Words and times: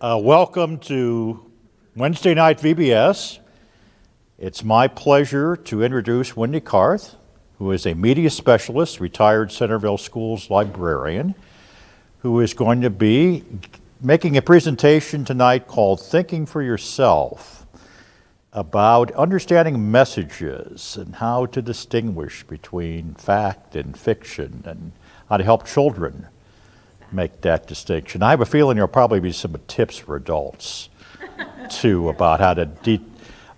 Uh, 0.00 0.18
welcome 0.20 0.76
to 0.76 1.48
Wednesday 1.94 2.34
Night 2.34 2.58
VBS. 2.58 3.38
It's 4.38 4.64
my 4.64 4.88
pleasure 4.88 5.54
to 5.56 5.84
introduce 5.84 6.36
Wendy 6.36 6.60
Karth, 6.60 7.14
who 7.58 7.70
is 7.70 7.86
a 7.86 7.94
media 7.94 8.28
specialist, 8.28 8.98
retired 8.98 9.52
Centerville 9.52 9.96
Schools 9.96 10.50
librarian, 10.50 11.36
who 12.18 12.40
is 12.40 12.54
going 12.54 12.80
to 12.80 12.90
be 12.90 13.44
making 14.00 14.36
a 14.36 14.42
presentation 14.42 15.24
tonight 15.24 15.68
called 15.68 16.00
Thinking 16.00 16.44
for 16.44 16.60
Yourself 16.60 17.64
about 18.52 19.12
understanding 19.12 19.92
messages 19.92 20.96
and 20.96 21.14
how 21.14 21.46
to 21.46 21.62
distinguish 21.62 22.42
between 22.42 23.14
fact 23.14 23.76
and 23.76 23.96
fiction 23.96 24.64
and 24.66 24.90
how 25.28 25.36
to 25.36 25.44
help 25.44 25.64
children 25.64 26.26
make 27.12 27.40
that 27.42 27.66
distinction. 27.66 28.22
I 28.22 28.30
have 28.30 28.40
a 28.40 28.46
feeling 28.46 28.76
there'll 28.76 28.88
probably 28.88 29.20
be 29.20 29.32
some 29.32 29.56
tips 29.66 29.98
for 29.98 30.16
adults 30.16 30.88
too 31.70 32.08
about 32.08 32.40
how 32.40 32.54
to 32.54 32.66
de- 32.66 33.00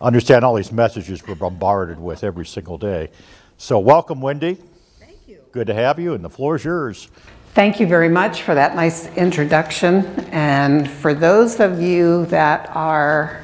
understand 0.01 0.45
all 0.45 0.55
these 0.55 0.73
messages 0.73 1.27
we're 1.27 1.35
bombarded 1.35 1.99
with 1.99 2.25
every 2.25 2.47
single 2.47 2.79
day. 2.79 3.11
So, 3.59 3.79
welcome, 3.79 4.21
Wendy. 4.21 4.59
Thank 5.01 5.17
you. 5.27 5.41
Good 5.53 5.67
to 5.69 5.75
have 5.75 5.99
you, 5.99 6.15
and 6.15 6.25
the 6.25 6.31
floor 6.31 6.57
is 6.57 6.65
yours. 6.65 7.09
Thank 7.55 7.81
you 7.81 7.87
very 7.87 8.11
much 8.11 8.43
for 8.43 8.55
that 8.55 8.77
nice 8.77 9.07
introduction. 9.17 10.05
And 10.31 10.91
for 10.91 11.15
those 11.15 11.59
of 11.59 11.81
you 11.81 12.27
that 12.27 12.69
are 12.77 13.43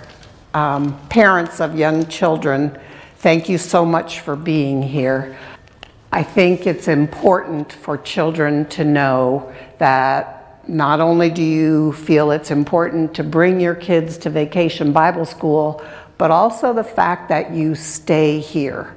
um, 0.52 0.98
parents 1.08 1.60
of 1.60 1.78
young 1.78 2.06
children, 2.08 2.78
thank 3.18 3.48
you 3.48 3.56
so 3.56 3.86
much 3.86 4.20
for 4.20 4.36
being 4.36 4.82
here. 4.82 5.38
I 6.14 6.22
think 6.22 6.66
it's 6.66 6.88
important 6.88 7.72
for 7.72 7.96
children 7.96 8.66
to 8.66 8.84
know 8.84 9.50
that 9.78 10.68
not 10.68 11.00
only 11.00 11.30
do 11.30 11.42
you 11.42 11.94
feel 11.94 12.32
it's 12.32 12.50
important 12.50 13.14
to 13.14 13.24
bring 13.24 13.58
your 13.58 13.74
kids 13.74 14.18
to 14.18 14.30
Vacation 14.30 14.92
Bible 14.92 15.24
School, 15.24 15.82
but 16.18 16.30
also 16.30 16.74
the 16.74 16.84
fact 16.84 17.30
that 17.30 17.52
you 17.52 17.74
stay 17.74 18.40
here. 18.40 18.94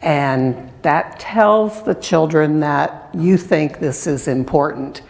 And 0.00 0.72
that 0.80 1.20
tells 1.20 1.82
the 1.82 1.94
children 1.94 2.60
that 2.60 3.10
you 3.14 3.36
think 3.36 3.78
this 3.78 4.06
is 4.06 4.26
important. 4.26 5.02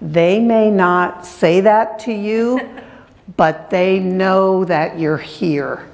They 0.00 0.40
may 0.40 0.70
not 0.70 1.26
say 1.26 1.60
that 1.60 1.98
to 2.00 2.12
you, 2.12 2.66
but 3.36 3.68
they 3.68 3.98
know 3.98 4.64
that 4.64 4.98
you're 4.98 5.18
here. 5.18 5.86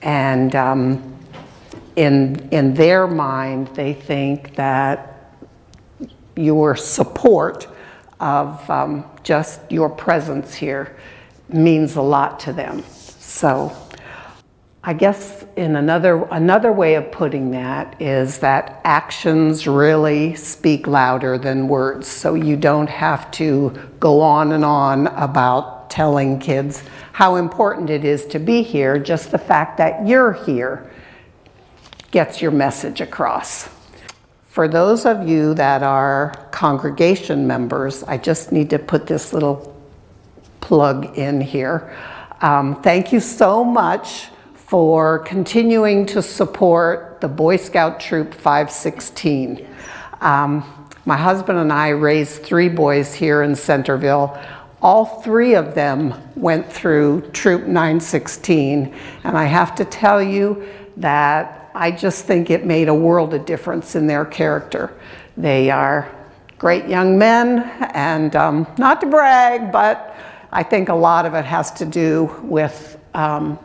And 0.00 0.54
um, 0.54 1.13
in, 1.96 2.48
in 2.50 2.74
their 2.74 3.06
mind, 3.06 3.68
they 3.68 3.92
think 3.92 4.56
that 4.56 5.10
your 6.36 6.74
support 6.74 7.68
of 8.20 8.68
um, 8.68 9.04
just 9.22 9.60
your 9.70 9.88
presence 9.88 10.54
here 10.54 10.96
means 11.48 11.96
a 11.96 12.02
lot 12.02 12.40
to 12.40 12.52
them. 12.52 12.82
So 13.18 13.76
I 14.82 14.92
guess 14.92 15.46
in 15.56 15.76
another 15.76 16.24
another 16.24 16.72
way 16.72 16.94
of 16.96 17.10
putting 17.10 17.52
that 17.52 18.00
is 18.02 18.38
that 18.40 18.80
actions 18.84 19.66
really 19.66 20.34
speak 20.34 20.86
louder 20.86 21.38
than 21.38 21.68
words. 21.68 22.06
So 22.06 22.34
you 22.34 22.56
don't 22.56 22.88
have 22.88 23.30
to 23.32 23.72
go 24.00 24.20
on 24.20 24.52
and 24.52 24.64
on 24.64 25.06
about 25.08 25.88
telling 25.90 26.38
kids 26.38 26.82
how 27.12 27.36
important 27.36 27.88
it 27.88 28.04
is 28.04 28.26
to 28.26 28.38
be 28.38 28.62
here. 28.62 28.98
Just 28.98 29.30
the 29.30 29.38
fact 29.38 29.78
that 29.78 30.06
you're 30.06 30.32
here 30.32 30.90
gets 32.14 32.40
your 32.40 32.52
message 32.52 33.00
across. 33.00 33.68
For 34.46 34.68
those 34.68 35.04
of 35.04 35.28
you 35.28 35.52
that 35.54 35.82
are 35.82 36.32
congregation 36.52 37.44
members, 37.44 38.04
I 38.04 38.18
just 38.18 38.52
need 38.52 38.70
to 38.70 38.78
put 38.78 39.08
this 39.08 39.32
little 39.32 39.76
plug 40.60 41.18
in 41.18 41.40
here. 41.40 41.92
Um, 42.40 42.80
thank 42.82 43.12
you 43.12 43.18
so 43.18 43.64
much 43.64 44.28
for 44.54 45.18
continuing 45.24 46.06
to 46.06 46.22
support 46.22 47.20
the 47.20 47.26
Boy 47.26 47.56
Scout 47.56 47.98
Troop 47.98 48.32
516. 48.32 49.66
Um, 50.20 50.62
my 51.06 51.16
husband 51.16 51.58
and 51.58 51.72
I 51.72 51.88
raised 51.88 52.44
three 52.44 52.68
boys 52.68 53.12
here 53.12 53.42
in 53.42 53.56
Centerville. 53.56 54.40
All 54.80 55.20
three 55.22 55.56
of 55.56 55.74
them 55.74 56.14
went 56.36 56.72
through 56.72 57.28
Troop 57.32 57.62
916, 57.62 58.94
and 59.24 59.36
I 59.36 59.46
have 59.46 59.74
to 59.74 59.84
tell 59.84 60.22
you 60.22 60.64
that 60.98 61.62
I 61.74 61.90
just 61.90 62.24
think 62.24 62.50
it 62.50 62.64
made 62.64 62.88
a 62.88 62.94
world 62.94 63.34
of 63.34 63.44
difference 63.44 63.96
in 63.96 64.06
their 64.06 64.24
character. 64.24 64.96
They 65.36 65.70
are 65.70 66.10
great 66.58 66.86
young 66.88 67.18
men, 67.18 67.60
and 67.94 68.34
um, 68.36 68.66
not 68.78 69.00
to 69.00 69.06
brag, 69.06 69.72
but 69.72 70.16
I 70.52 70.62
think 70.62 70.88
a 70.88 70.94
lot 70.94 71.26
of 71.26 71.34
it 71.34 71.44
has 71.44 71.72
to 71.72 71.84
do 71.84 72.34
with 72.42 72.98
um, 73.14 73.58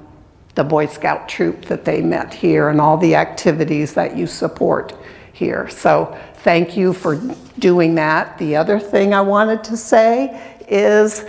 the 0.56 0.64
Boy 0.64 0.88
Scout 0.88 1.30
troop 1.30 1.66
that 1.66 1.86
they 1.86 2.02
met 2.02 2.34
here 2.34 2.70
and 2.70 2.82
all 2.82 2.98
the 2.98 3.16
activities 3.16 3.94
that 3.94 4.18
you 4.18 4.26
support 4.26 4.96
here. 5.34 5.70
So 5.70 6.18
thank 6.38 6.76
you 6.76 6.94
for 6.94 7.16
doing 7.60 7.96
that. 7.96 8.38
The 8.40 8.56
other 8.56 8.80
thing 8.80 9.14
I 9.14 9.22
wanted 9.22 9.64
to 9.66 9.78
say 9.78 10.58
is 10.68 11.26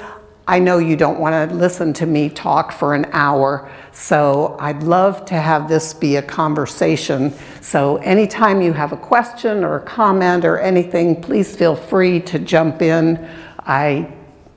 I 0.48 0.58
know 0.58 0.78
you 0.78 0.96
don't 0.96 1.20
want 1.20 1.50
to 1.50 1.54
listen 1.54 1.92
to 1.92 2.06
me 2.06 2.28
talk 2.28 2.72
for 2.72 2.94
an 2.94 3.06
hour, 3.12 3.70
so 3.92 4.56
I'd 4.60 4.82
love 4.82 5.24
to 5.26 5.34
have 5.34 5.68
this 5.68 5.92
be 5.92 6.16
a 6.16 6.22
conversation. 6.22 7.32
So 7.60 7.96
anytime 7.98 8.62
you 8.62 8.72
have 8.72 8.92
a 8.92 8.96
question 8.96 9.64
or 9.64 9.76
a 9.76 9.82
comment 9.82 10.44
or 10.44 10.58
anything, 10.58 11.20
please 11.20 11.54
feel 11.56 11.74
free 11.74 12.20
to 12.22 12.38
jump 12.38 12.82
in. 12.82 13.28
I 13.60 14.12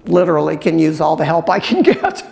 literally 0.06 0.58
can 0.58 0.80
use 0.80 1.02
all 1.02 1.16
the 1.16 1.26
help 1.26 1.50
I 1.50 1.60
can 1.60 1.82
get. 1.84 2.24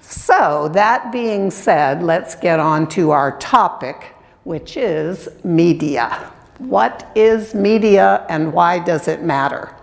so 0.00 0.68
that 0.68 1.10
being 1.12 1.50
said, 1.50 2.02
let's 2.02 2.34
get 2.34 2.60
on 2.60 2.88
to 2.90 3.10
our 3.10 3.36
topic, 3.38 4.14
which 4.44 4.76
is 4.76 5.28
media. 5.44 6.32
What 6.58 7.10
is 7.14 7.54
media 7.54 8.26
and 8.28 8.52
why 8.52 8.78
does 8.78 9.08
it 9.08 9.22
matter? 9.22 9.74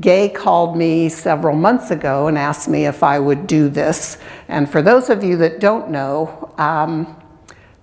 Gay 0.00 0.28
called 0.28 0.76
me 0.76 1.08
several 1.08 1.54
months 1.54 1.90
ago 1.90 2.26
and 2.26 2.36
asked 2.36 2.68
me 2.68 2.86
if 2.86 3.02
I 3.02 3.18
would 3.18 3.46
do 3.46 3.68
this. 3.68 4.18
And 4.48 4.68
for 4.68 4.82
those 4.82 5.10
of 5.10 5.22
you 5.22 5.36
that 5.38 5.60
don't 5.60 5.90
know, 5.90 6.52
um, 6.58 7.16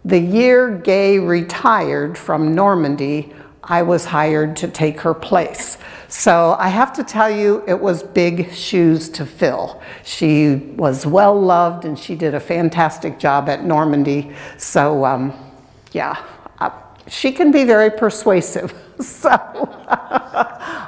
the 0.04 0.20
year 0.20 0.78
Gay 0.78 1.20
retired 1.20 2.18
from 2.18 2.56
Normandy, 2.56 3.34
I 3.64 3.84
was 3.84 4.06
hired 4.06 4.56
to 4.58 4.68
take 4.68 5.00
her 5.02 5.14
place. 5.14 5.78
So 6.08 6.58
I 6.60 6.68
have 6.68 6.92
to 6.94 7.04
tell 7.04 7.30
you, 7.30 7.64
it 7.68 7.80
was 7.80 8.04
big 8.04 8.52
shoes 8.52 9.08
to 9.10 9.26
fill. 9.26 9.82
She 10.04 10.56
was 10.56 11.06
well 11.06 11.40
loved 11.40 11.86
and 11.86 11.98
she 11.98 12.16
did 12.16 12.34
a 12.34 12.40
fantastic 12.40 13.20
job 13.20 13.48
at 13.48 13.64
Normandy. 13.64 14.36
So, 14.58 15.06
um, 15.06 15.34
yeah, 15.94 16.22
uh, 16.60 16.72
she 17.08 17.32
can 17.32 17.52
be 17.52 17.64
very 17.64 17.92
persuasive. 17.92 18.74
so 19.06 19.30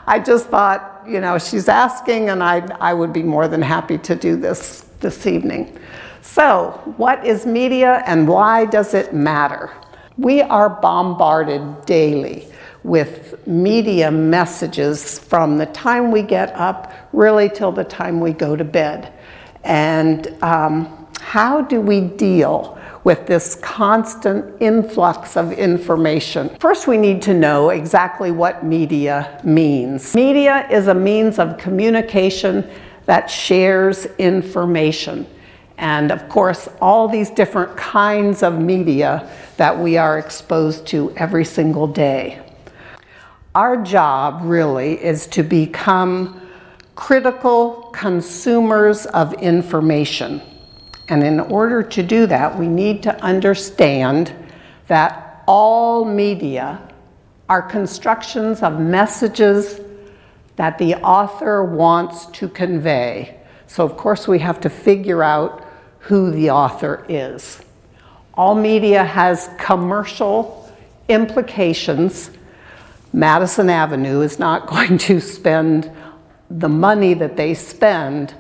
I 0.06 0.22
just 0.26 0.48
thought, 0.48 1.04
you 1.08 1.20
know, 1.20 1.38
she's 1.38 1.68
asking, 1.68 2.30
and 2.30 2.44
I, 2.44 2.60
I 2.80 2.94
would 2.94 3.14
be 3.14 3.24
more 3.24 3.48
than 3.48 3.62
happy 3.62 3.98
to 4.00 4.16
do 4.16 4.36
this 4.36 4.86
this 5.00 5.28
evening. 5.28 5.78
So, 6.22 6.82
what 6.98 7.26
is 7.26 7.46
media 7.46 8.02
and 8.06 8.28
why 8.28 8.66
does 8.66 8.94
it 8.94 9.14
matter? 9.14 9.72
We 10.18 10.42
are 10.42 10.70
bombarded 10.70 11.86
daily 11.86 12.48
with 12.84 13.46
media 13.48 14.12
messages 14.12 15.20
from 15.20 15.58
the 15.58 15.66
time 15.68 16.12
we 16.12 16.22
get 16.22 16.54
up 16.56 16.94
really 17.14 17.50
till 17.50 17.72
the 17.72 17.84
time 17.84 18.20
we 18.20 18.32
go 18.32 18.56
to 18.56 18.64
bed. 18.64 19.14
And 19.64 20.28
um, 20.44 21.08
how 21.20 21.62
do 21.62 21.82
we 21.82 22.02
deal 22.02 22.80
with 23.04 23.26
this 23.26 23.56
constant 23.56 24.62
influx 24.62 25.36
of 25.36 25.52
information. 25.52 26.50
First, 26.60 26.88
we 26.88 26.98
need 26.98 27.22
to 27.24 27.34
know 27.34 27.70
exactly 27.70 28.32
what 28.32 28.66
media 28.66 29.42
means. 29.44 30.16
Media 30.16 30.68
is 30.72 30.88
a 30.88 30.94
means 30.94 31.40
of 31.40 31.58
communication 31.58 32.70
that 33.06 33.30
shares 33.30 34.06
information. 34.18 35.28
And 35.78 36.12
of 36.12 36.30
course, 36.30 36.70
all 36.80 37.08
these 37.08 37.30
different 37.30 37.76
kinds 37.76 38.44
of 38.44 38.60
media 38.60 39.30
that 39.58 39.78
we 39.78 39.98
are 39.98 40.18
exposed 40.18 40.88
to 40.88 41.12
every 41.18 41.44
single 41.44 41.88
day. 41.88 42.40
Our 43.56 43.84
job 43.84 44.42
really 44.44 45.04
is 45.04 45.28
to 45.28 45.44
become 45.44 46.42
critical 46.96 47.90
consumers 47.92 49.06
of 49.08 49.34
information. 49.34 50.42
And 51.10 51.24
in 51.24 51.40
order 51.40 51.84
to 51.84 52.04
do 52.04 52.26
that, 52.28 52.58
we 52.58 52.68
need 52.68 53.04
to 53.04 53.22
understand 53.22 54.34
that 54.88 55.44
all 55.48 56.06
media 56.06 56.80
are 57.50 57.62
constructions 57.62 58.62
of 58.62 58.80
messages 58.80 59.82
that 60.56 60.78
the 60.78 60.96
author 60.96 61.64
wants 61.64 62.28
to 62.28 62.48
convey. 62.48 63.40
So, 63.68 63.84
of 63.84 63.98
course, 63.98 64.28
we 64.28 64.40
have 64.40 64.62
to 64.62 64.70
figure 64.70 65.24
out 65.24 65.66
who 66.00 66.32
the 66.32 66.52
author 66.52 67.06
is. 67.10 67.62
All 68.36 68.56
media 68.56 69.04
has 69.04 69.50
commercial 69.58 70.72
implications. 71.10 72.32
Madison 73.12 73.70
Avenue 73.70 74.22
is 74.22 74.40
not 74.40 74.68
going 74.74 74.98
to 75.00 75.20
spend 75.20 75.92
the 76.50 76.70
money 76.70 77.14
that 77.16 77.36
they 77.36 77.54
spend 77.54 78.34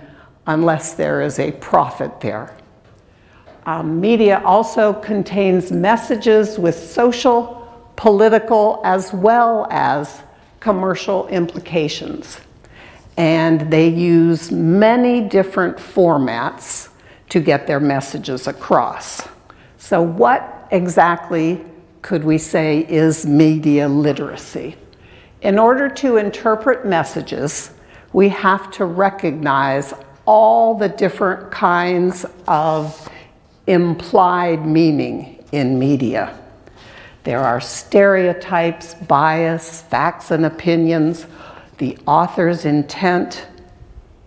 unless 0.47 0.93
there 0.93 1.21
is 1.21 1.39
a 1.39 1.51
profit 1.53 2.21
there. 2.21 2.55
Um, 3.65 4.01
media 4.01 4.41
also 4.43 4.93
contains 4.93 5.71
messages 5.71 6.59
with 6.59 6.77
social, 6.77 7.91
political, 7.95 8.81
as 8.83 9.13
well 9.13 9.67
as 9.71 10.21
commercial 10.59 11.27
implications. 11.27 12.39
And 13.15 13.71
they 13.71 13.87
use 13.87 14.51
many 14.51 15.21
different 15.21 15.77
formats 15.77 16.89
to 17.29 17.39
get 17.39 17.67
their 17.67 17.79
messages 17.79 18.47
across. 18.47 19.27
So, 19.77 20.01
what 20.01 20.67
exactly 20.71 21.63
could 22.01 22.23
we 22.23 22.37
say 22.37 22.85
is 22.89 23.25
media 23.25 23.87
literacy? 23.87 24.75
In 25.41 25.59
order 25.59 25.89
to 25.89 26.17
interpret 26.17 26.85
messages, 26.85 27.71
we 28.13 28.29
have 28.29 28.71
to 28.71 28.85
recognize 28.85 29.93
all 30.25 30.75
the 30.75 30.89
different 30.89 31.51
kinds 31.51 32.25
of 32.47 33.09
implied 33.67 34.65
meaning 34.65 35.43
in 35.51 35.77
media. 35.77 36.39
There 37.23 37.39
are 37.39 37.61
stereotypes, 37.61 38.95
bias, 38.95 39.81
facts 39.81 40.31
and 40.31 40.45
opinions, 40.45 41.25
the 41.77 41.97
author's 42.05 42.65
intent, 42.65 43.47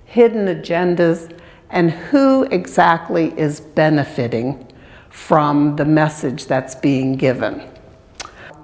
hidden 0.06 0.46
agendas, 0.46 1.32
and 1.70 1.90
who 1.90 2.44
exactly 2.44 3.38
is 3.38 3.60
benefiting 3.60 4.66
from 5.10 5.76
the 5.76 5.84
message 5.84 6.46
that's 6.46 6.74
being 6.74 7.16
given. 7.16 7.62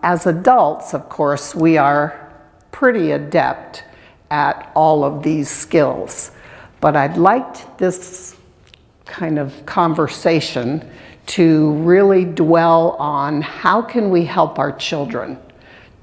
As 0.03 0.27
adults, 0.27 0.95
of 0.95 1.09
course, 1.09 1.55
we 1.55 1.77
are 1.77 2.33
pretty 2.71 3.13
adept 3.13 3.85
at 4.31 4.71
all 4.75 5.05
of 5.05 5.23
these 5.23 5.51
skills, 5.51 6.31
but 6.83 6.97
I'd 6.97 7.17
like 7.17 7.79
this 7.79 8.35
kind 9.05 9.39
of 9.39 9.65
conversation 9.67 10.85
to 11.27 11.75
really 11.75 12.25
dwell 12.25 12.97
on 12.99 13.41
how 13.41 13.81
can 13.81 14.11
we 14.11 14.25
help 14.25 14.59
our 14.59 14.73
children 14.73 15.39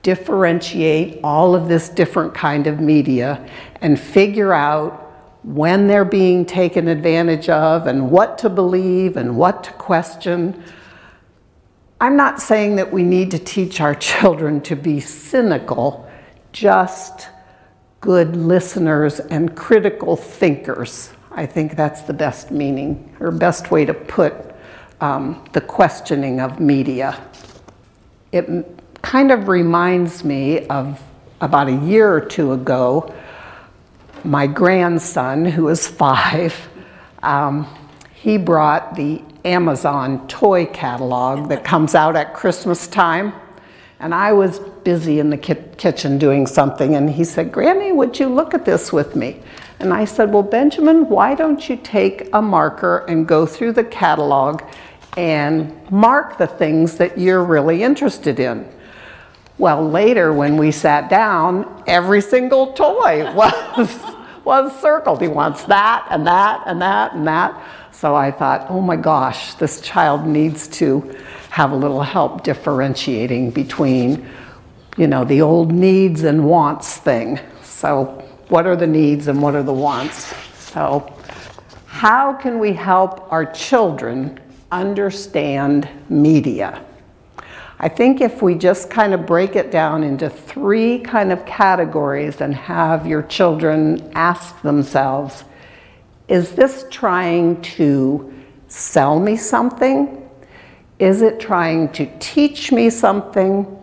differentiate 0.03 1.19
all 1.21 1.53
of 1.53 1.67
this 1.67 1.89
different 1.89 2.33
kind 2.33 2.65
of 2.65 2.79
media 2.79 3.45
and 3.81 3.99
figure 3.99 4.53
out 4.53 5.05
when 5.43 5.85
they're 5.85 6.05
being 6.05 6.45
taken 6.45 6.87
advantage 6.87 7.49
of 7.49 7.85
and 7.87 8.09
what 8.09 8.37
to 8.37 8.49
believe 8.49 9.17
and 9.17 9.35
what 9.35 9.65
to 9.65 9.73
question. 9.73 10.63
I'm 11.99 12.15
not 12.15 12.39
saying 12.39 12.77
that 12.77 12.89
we 12.89 13.03
need 13.03 13.31
to 13.31 13.39
teach 13.39 13.81
our 13.81 13.95
children 14.11 14.61
to 14.61 14.77
be 14.77 15.01
cynical, 15.01 16.09
just 16.53 17.27
good 18.01 18.35
listeners 18.35 19.19
and 19.19 19.55
critical 19.55 20.15
thinkers. 20.15 21.11
I 21.31 21.45
think 21.45 21.75
that's 21.75 22.01
the 22.03 22.13
best 22.13 22.51
meaning 22.51 23.15
or 23.19 23.31
best 23.31 23.71
way 23.71 23.85
to 23.85 23.93
put 23.93 24.33
um, 25.01 25.45
the 25.53 25.61
questioning 25.61 26.39
of 26.39 26.59
media. 26.59 27.21
It 28.31 28.47
kind 29.01 29.31
of 29.31 29.47
reminds 29.47 30.23
me 30.23 30.67
of 30.67 31.01
about 31.41 31.67
a 31.67 31.75
year 31.75 32.11
or 32.11 32.21
two 32.21 32.51
ago, 32.53 33.13
my 34.23 34.47
grandson, 34.47 35.45
who 35.45 35.69
is 35.69 35.87
five, 35.87 36.55
um, 37.23 37.67
he 38.13 38.37
brought 38.37 38.95
the 38.95 39.21
Amazon 39.45 40.27
toy 40.27 40.65
catalog 40.65 41.47
that 41.49 41.63
comes 41.63 41.95
out 41.95 42.15
at 42.15 42.33
Christmas 42.33 42.87
time. 42.87 43.33
And 43.99 44.13
I 44.13 44.33
was 44.33 44.59
busy 44.83 45.19
in 45.19 45.29
the 45.29 45.37
ki- 45.37 45.55
kitchen 45.77 46.17
doing 46.17 46.47
something, 46.47 46.95
and 46.95 47.09
he 47.09 47.23
said, 47.23 47.51
Granny, 47.51 47.91
would 47.91 48.19
you 48.19 48.27
look 48.27 48.53
at 48.53 48.65
this 48.65 48.91
with 48.91 49.15
me? 49.15 49.41
And 49.79 49.93
I 49.93 50.05
said, 50.05 50.33
Well, 50.33 50.43
Benjamin, 50.43 51.07
why 51.07 51.35
don't 51.35 51.69
you 51.69 51.77
take 51.77 52.29
a 52.33 52.41
marker 52.41 53.05
and 53.07 53.27
go 53.27 53.45
through 53.45 53.73
the 53.73 53.83
catalog 53.83 54.61
and 55.17 55.75
mark 55.91 56.37
the 56.37 56.47
things 56.47 56.97
that 56.97 57.17
you're 57.17 57.43
really 57.43 57.83
interested 57.83 58.39
in? 58.39 58.69
Well, 59.57 59.87
later 59.89 60.31
when 60.31 60.57
we 60.57 60.71
sat 60.71 61.09
down, 61.09 61.83
every 61.85 62.21
single 62.21 62.73
toy 62.73 63.33
was, 63.35 63.99
was 64.43 64.81
circled. 64.81 65.21
He 65.21 65.27
wants 65.27 65.63
that 65.65 66.07
and 66.09 66.25
that 66.27 66.63
and 66.65 66.81
that 66.81 67.13
and 67.13 67.27
that. 67.27 67.61
So 67.91 68.15
I 68.15 68.31
thought, 68.31 68.67
oh 68.69 68.79
my 68.79 68.95
gosh, 68.95 69.55
this 69.55 69.81
child 69.81 70.25
needs 70.25 70.67
to 70.69 71.17
have 71.49 71.71
a 71.71 71.75
little 71.75 72.01
help 72.01 72.43
differentiating 72.43 73.51
between, 73.51 74.29
you 74.99 75.07
know, 75.07 75.23
the 75.23 75.41
old 75.41 75.71
needs 75.71 76.23
and 76.23 76.43
wants 76.43 76.97
thing. 76.97 77.39
So 77.63 78.21
what 78.49 78.67
are 78.67 78.75
the 78.75 78.85
needs 78.85 79.29
and 79.29 79.41
what 79.41 79.55
are 79.55 79.63
the 79.63 79.73
wants? 79.73 80.35
So 80.57 81.15
how 81.85 82.33
can 82.33 82.59
we 82.59 82.73
help 82.73 83.31
our 83.31 83.45
children 83.45 84.37
understand 84.73 85.87
media? 86.09 86.83
I 87.79 87.87
think 87.87 88.19
if 88.19 88.41
we 88.41 88.55
just 88.55 88.89
kind 88.89 89.13
of 89.13 89.25
break 89.25 89.55
it 89.55 89.71
down 89.71 90.03
into 90.03 90.29
three 90.29 90.99
kind 90.99 91.31
of 91.31 91.45
categories 91.45 92.41
and 92.41 92.53
have 92.53 93.07
your 93.07 93.21
children 93.23 94.11
ask 94.15 94.61
themselves, 94.63 95.45
is 96.27 96.51
this 96.51 96.85
trying 96.91 97.61
to 97.61 98.33
sell 98.67 99.17
me 99.17 99.37
something? 99.37 100.29
Is 100.99 101.21
it 101.21 101.39
trying 101.39 101.89
to 101.93 102.05
teach 102.19 102.73
me 102.73 102.89
something? 102.89 103.77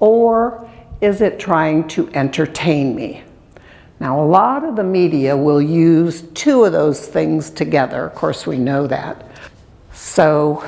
Or 0.00 0.68
is 1.00 1.20
it 1.20 1.38
trying 1.38 1.86
to 1.88 2.10
entertain 2.14 2.94
me? 2.94 3.22
Now, 4.00 4.22
a 4.22 4.24
lot 4.24 4.64
of 4.64 4.76
the 4.76 4.82
media 4.82 5.36
will 5.36 5.60
use 5.60 6.22
two 6.32 6.64
of 6.64 6.72
those 6.72 7.06
things 7.06 7.50
together. 7.50 8.06
Of 8.06 8.14
course, 8.14 8.46
we 8.46 8.56
know 8.56 8.86
that. 8.86 9.26
So, 9.92 10.66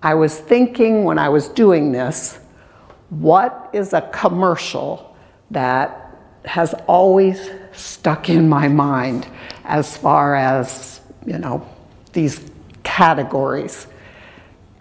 I 0.00 0.14
was 0.14 0.38
thinking 0.38 1.02
when 1.02 1.18
I 1.18 1.28
was 1.28 1.48
doing 1.48 1.90
this, 1.90 2.38
what 3.10 3.70
is 3.72 3.92
a 3.92 4.02
commercial 4.12 5.16
that 5.50 6.16
has 6.44 6.74
always 6.86 7.50
stuck 7.72 8.28
in 8.28 8.48
my 8.48 8.68
mind 8.68 9.26
as 9.64 9.96
far 9.96 10.36
as, 10.36 11.00
you 11.26 11.38
know, 11.38 11.68
these 12.12 12.40
categories? 12.84 13.88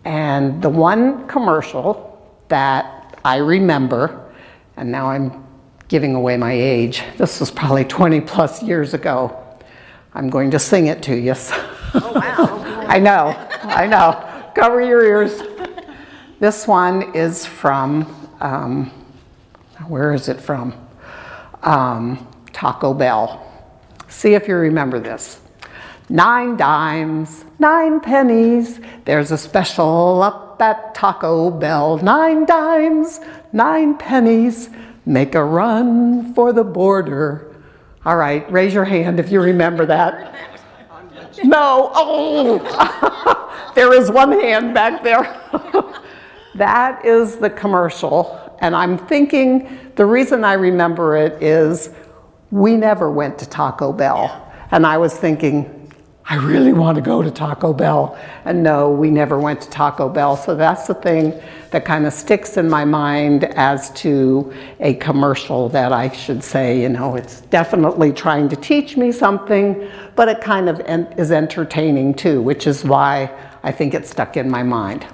And 0.04 0.62
the 0.62 0.70
one 0.70 1.28
commercial 1.28 2.05
that 2.48 3.20
I 3.24 3.38
remember, 3.38 4.32
and 4.78 4.92
now 4.92 5.10
I'm 5.10 5.46
giving 5.88 6.16
away 6.16 6.38
my 6.38 6.54
age, 6.54 7.04
this 7.18 7.40
was 7.40 7.52
probably 7.52 7.86
20 7.86 8.22
plus 8.22 8.64
years 8.64 8.94
ago. 8.94 9.42
I'm 10.14 10.30
going 10.30 10.52
to 10.52 10.60
sing 10.60 10.88
it 10.88 11.04
to 11.04 11.16
you. 11.16 11.34
Oh, 11.94 12.12
wow. 12.16 12.86
I 12.88 13.00
know, 13.00 13.36
I 13.64 13.88
know 13.88 14.32
cover 14.56 14.82
your 14.82 15.04
ears. 15.04 15.42
This 16.40 16.68
one 16.68 17.14
is 17.14 17.46
from, 17.46 18.30
um, 18.40 18.90
where 19.88 20.14
is 20.14 20.30
it 20.30 20.40
from? 20.40 20.74
Um, 21.62 22.26
Taco 22.54 22.94
Bell. 22.94 23.42
See 24.08 24.34
if 24.34 24.48
you 24.48 24.56
remember 24.56 25.00
this. 25.00 25.42
Nine 26.08 26.56
dimes, 26.56 27.44
nine 27.60 28.00
pennies. 28.00 28.80
There's 29.04 29.32
a 29.32 29.38
special 29.38 30.22
up 30.22 30.45
at 30.62 30.96
Taco 30.96 31.50
Bell. 31.50 31.98
Nine 31.98 32.46
dimes, 32.46 33.20
nine 33.54 33.98
pennies. 33.98 34.70
Make 35.06 35.36
a 35.36 35.44
run 35.44 36.34
for 36.34 36.52
the 36.54 36.64
border. 36.64 37.56
All 38.06 38.18
right, 38.18 38.50
raise 38.52 38.74
your 38.74 38.86
hand 38.86 39.20
if 39.20 39.32
you 39.32 39.42
remember 39.42 39.86
that. 39.86 40.34
No, 41.44 41.92
oh, 41.94 43.72
there 43.76 43.94
is 43.94 44.10
one 44.10 44.32
hand 44.32 44.74
back 44.74 45.04
there. 45.04 45.24
that 46.56 47.04
is 47.06 47.38
the 47.38 47.50
commercial. 47.50 48.58
And 48.60 48.76
I'm 48.76 48.98
thinking 48.98 49.92
the 49.96 50.06
reason 50.06 50.44
I 50.44 50.54
remember 50.54 51.18
it 51.18 51.42
is 51.42 51.90
we 52.52 52.76
never 52.76 53.12
went 53.12 53.38
to 53.40 53.50
Taco 53.50 53.92
Bell. 53.92 54.54
And 54.72 54.86
I 54.86 54.98
was 54.98 55.14
thinking, 55.14 55.75
I 56.28 56.38
really 56.38 56.74
want 56.74 56.96
to 56.96 57.02
go 57.02 57.22
to 57.22 57.30
Taco 57.30 57.72
Bell. 57.72 58.18
And 58.46 58.64
no, 58.64 58.90
we 58.90 59.12
never 59.12 59.38
went 59.38 59.62
to 59.62 59.70
Taco 59.70 60.10
Bell. 60.10 60.36
So 60.36 60.56
that's 60.56 60.88
the 60.88 60.96
thing 60.96 61.40
that 61.70 61.86
kind 61.86 62.08
of 62.08 62.14
sticks 62.14 62.58
in 62.58 62.68
my 62.68 62.84
mind 62.84 63.44
as 63.56 63.92
to 63.92 64.52
a 64.80 64.96
commercial 64.96 65.70
that 65.70 65.94
I 65.94 66.10
should 66.12 66.44
say, 66.44 66.82
you 66.82 66.90
know, 66.90 67.16
it's 67.16 67.42
definitely 67.42 68.12
trying 68.12 68.50
to 68.50 68.56
teach 68.56 68.98
me 68.98 69.12
something, 69.12 69.88
but 70.16 70.28
it 70.28 70.42
kind 70.42 70.68
of 70.68 70.80
en- 70.82 71.14
is 71.16 71.32
entertaining 71.32 72.16
too, 72.16 72.42
which 72.42 72.66
is 72.66 72.84
why 72.84 73.30
I 73.62 73.72
think 73.72 73.94
it 73.94 74.08
stuck 74.08 74.36
in 74.36 74.50
my 74.50 74.64
mind. 74.64 75.06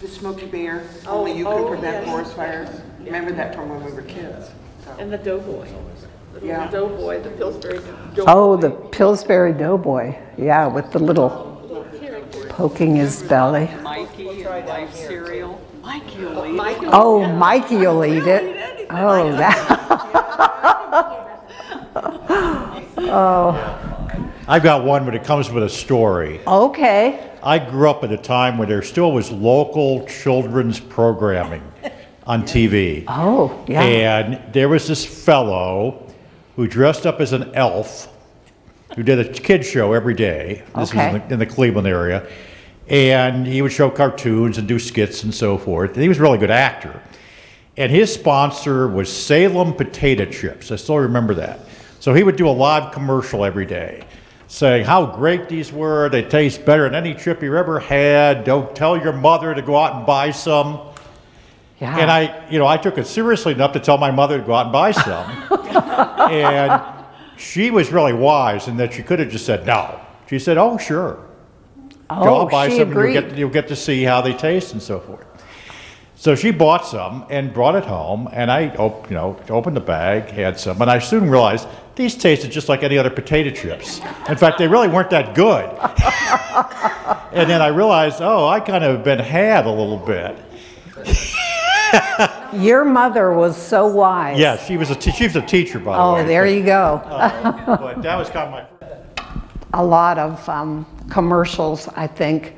The 0.00 0.06
Smokey 0.06 0.46
Bear, 0.46 0.86
only 1.08 1.36
you 1.36 1.46
oh, 1.46 1.58
could 1.58 1.68
prevent 1.68 2.06
yes. 2.06 2.12
forest 2.12 2.34
fires. 2.34 2.80
Remember 3.00 3.32
that 3.32 3.54
from 3.54 3.68
when 3.68 3.84
we 3.84 3.90
were 3.90 4.02
kids? 4.02 4.50
So, 4.84 4.92
And 4.98 5.12
the 5.12 5.18
Doughboy. 5.18 5.68
The 6.34 6.46
Yeah. 6.46 6.70
Doughboy, 6.70 7.22
the 7.22 7.30
Pillsbury 7.30 7.78
Doughboy. 8.14 8.24
Oh, 8.32 8.56
the 8.56 8.70
Pillsbury 8.70 9.52
Doughboy. 9.52 10.14
Yeah, 10.36 10.66
with 10.66 10.90
the 10.92 10.98
little 10.98 11.52
poking 12.48 12.96
his 12.96 13.22
belly. 13.22 13.68
Mikey 13.82 14.42
and 14.44 14.66
Life 14.68 14.94
cereal. 14.94 15.60
Mikey 15.82 16.24
will 16.24 16.46
eat 16.46 16.52
Mike 16.54 16.78
and- 16.78 16.90
Oh, 16.92 17.26
Mikey 17.26 17.76
will 17.78 18.04
eat 18.04 18.26
it. 18.26 18.86
Oh, 18.90 18.96
oh 18.96 19.32
that. 19.36 19.68
oh. 22.98 23.78
I've 24.48 24.62
got 24.62 24.84
one, 24.84 25.04
but 25.04 25.14
it 25.14 25.24
comes 25.24 25.50
with 25.50 25.62
a 25.64 25.68
story. 25.68 26.40
Okay. 26.46 27.30
I 27.42 27.58
grew 27.58 27.88
up 27.90 28.04
at 28.04 28.12
a 28.12 28.16
time 28.16 28.58
when 28.58 28.68
there 28.68 28.82
still 28.82 29.12
was 29.12 29.30
local 29.30 30.06
children's 30.06 30.78
programming 30.78 31.62
on 32.26 32.42
TV. 32.42 33.04
Oh, 33.08 33.64
yeah. 33.66 33.82
And 33.82 34.52
there 34.52 34.68
was 34.68 34.86
this 34.86 35.04
fellow 35.04 36.06
who 36.56 36.66
dressed 36.66 37.06
up 37.06 37.20
as 37.20 37.32
an 37.32 37.54
elf 37.54 38.08
who 38.94 39.02
did 39.02 39.18
a 39.18 39.32
kid 39.32 39.64
show 39.64 39.92
every 39.92 40.14
day. 40.14 40.62
This 40.76 40.92
was 40.92 40.92
in 40.92 41.12
the, 41.14 41.32
in 41.32 41.38
the 41.38 41.46
Cleveland 41.46 41.88
area. 41.88 42.28
And 42.88 43.46
he 43.46 43.62
would 43.62 43.72
show 43.72 43.88
cartoons 43.88 44.58
and 44.58 44.68
do 44.68 44.78
skits 44.78 45.22
and 45.22 45.34
so 45.34 45.56
forth. 45.56 45.94
And 45.94 46.02
he 46.02 46.08
was 46.08 46.18
a 46.18 46.22
really 46.22 46.38
good 46.38 46.50
actor. 46.50 47.00
And 47.76 47.90
his 47.90 48.12
sponsor 48.12 48.86
was 48.86 49.10
Salem 49.10 49.72
Potato 49.72 50.26
Chips. 50.26 50.70
I 50.70 50.76
still 50.76 50.98
remember 50.98 51.34
that. 51.34 51.60
So 52.00 52.12
he 52.12 52.22
would 52.22 52.36
do 52.36 52.48
a 52.48 52.50
live 52.50 52.92
commercial 52.92 53.44
every 53.44 53.64
day 53.64 54.04
saying 54.52 54.84
how 54.84 55.06
great 55.06 55.48
these 55.48 55.72
were. 55.72 56.10
They 56.10 56.22
taste 56.22 56.66
better 56.66 56.84
than 56.84 56.94
any 56.94 57.14
chip 57.14 57.42
you 57.42 57.56
ever 57.56 57.80
had. 57.80 58.44
Don't 58.44 58.76
tell 58.76 59.02
your 59.02 59.14
mother 59.14 59.54
to 59.54 59.62
go 59.62 59.78
out 59.78 59.94
and 59.96 60.04
buy 60.04 60.30
some. 60.30 60.78
Yeah. 61.80 61.96
And 61.96 62.10
I, 62.10 62.48
you 62.50 62.58
know, 62.58 62.66
I 62.66 62.76
took 62.76 62.98
it 62.98 63.06
seriously 63.06 63.54
enough 63.54 63.72
to 63.72 63.80
tell 63.80 63.96
my 63.96 64.10
mother 64.10 64.38
to 64.38 64.44
go 64.44 64.54
out 64.54 64.66
and 64.66 64.72
buy 64.72 64.90
some. 64.92 65.26
and 66.30 66.82
she 67.36 67.70
was 67.70 67.90
really 67.92 68.12
wise 68.12 68.68
in 68.68 68.76
that 68.76 68.92
she 68.92 69.02
could 69.02 69.18
have 69.18 69.30
just 69.30 69.46
said 69.46 69.66
no. 69.66 70.00
She 70.28 70.38
said, 70.38 70.58
"Oh, 70.58 70.78
sure, 70.78 71.14
go 72.08 72.16
oh, 72.16 72.42
out 72.42 72.50
buy 72.50 72.68
some. 72.68 72.96
and 72.96 73.14
You'll 73.14 73.22
get, 73.22 73.38
you'll 73.38 73.50
get 73.50 73.68
to 73.68 73.76
see 73.76 74.02
how 74.02 74.20
they 74.20 74.32
taste 74.32 74.72
and 74.72 74.82
so 74.82 75.00
forth." 75.00 75.26
So 76.22 76.36
she 76.36 76.52
bought 76.52 76.86
some 76.86 77.26
and 77.30 77.52
brought 77.52 77.74
it 77.74 77.84
home, 77.84 78.28
and 78.32 78.48
I, 78.48 78.68
op- 78.76 79.10
you 79.10 79.16
know, 79.16 79.36
opened 79.48 79.76
the 79.76 79.80
bag, 79.80 80.28
had 80.28 80.56
some, 80.56 80.80
and 80.80 80.88
I 80.88 81.00
soon 81.00 81.28
realized 81.28 81.66
these 81.96 82.14
tasted 82.14 82.52
just 82.52 82.68
like 82.68 82.84
any 82.84 82.96
other 82.96 83.10
potato 83.10 83.50
chips. 83.50 83.98
In 84.28 84.36
fact, 84.36 84.58
they 84.58 84.68
really 84.68 84.86
weren't 84.86 85.10
that 85.10 85.34
good. 85.34 85.64
and 87.32 87.50
then 87.50 87.60
I 87.60 87.66
realized, 87.68 88.20
oh, 88.20 88.46
I 88.46 88.60
kind 88.60 88.84
of 88.84 89.02
been 89.02 89.18
had 89.18 89.66
a 89.66 89.70
little 89.70 89.98
bit. 89.98 90.38
Your 92.52 92.84
mother 92.84 93.32
was 93.32 93.56
so 93.56 93.86
wise. 93.86 94.38
Yeah, 94.38 94.56
she 94.56 94.76
was 94.76 94.90
a 94.90 94.94
te- 94.94 95.12
she 95.12 95.24
was 95.24 95.36
a 95.36 95.42
teacher, 95.42 95.78
by 95.78 95.84
the 95.84 95.88
way. 95.90 95.96
Oh, 95.98 96.14
way. 96.14 96.26
there 96.26 96.46
you 96.46 96.62
go. 96.62 97.00
but, 97.04 97.66
but 97.66 98.02
that 98.02 98.16
was 98.16 98.28
kind 98.30 98.54
of 98.54 98.68
my. 99.20 99.26
a 99.74 99.84
lot 99.84 100.18
of 100.18 100.48
um, 100.48 100.86
commercials, 101.10 101.88
I 101.88 102.06
think, 102.06 102.54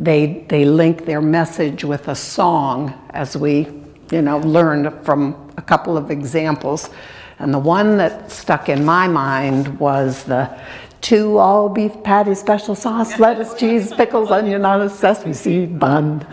they, 0.00 0.44
they 0.48 0.64
link 0.64 1.04
their 1.04 1.20
message 1.20 1.84
with 1.84 2.08
a 2.08 2.14
song, 2.14 2.92
as 3.10 3.36
we, 3.36 3.68
you 4.10 4.22
know, 4.22 4.38
learned 4.38 5.04
from 5.04 5.52
a 5.56 5.62
couple 5.62 5.96
of 5.96 6.10
examples. 6.10 6.90
And 7.38 7.52
the 7.52 7.58
one 7.58 7.96
that 7.98 8.30
stuck 8.30 8.68
in 8.68 8.84
my 8.84 9.08
mind 9.08 9.78
was 9.78 10.24
the 10.24 10.58
two 11.00 11.38
all 11.38 11.68
beef 11.68 11.92
patty 12.04 12.34
special 12.34 12.74
sauce, 12.74 13.18
lettuce, 13.18 13.54
cheese, 13.54 13.92
pickles, 13.92 14.30
onion 14.30 14.64
on 14.64 14.82
a 14.82 14.88
sesame 14.88 15.34
seed 15.34 15.78
bun. 15.78 16.26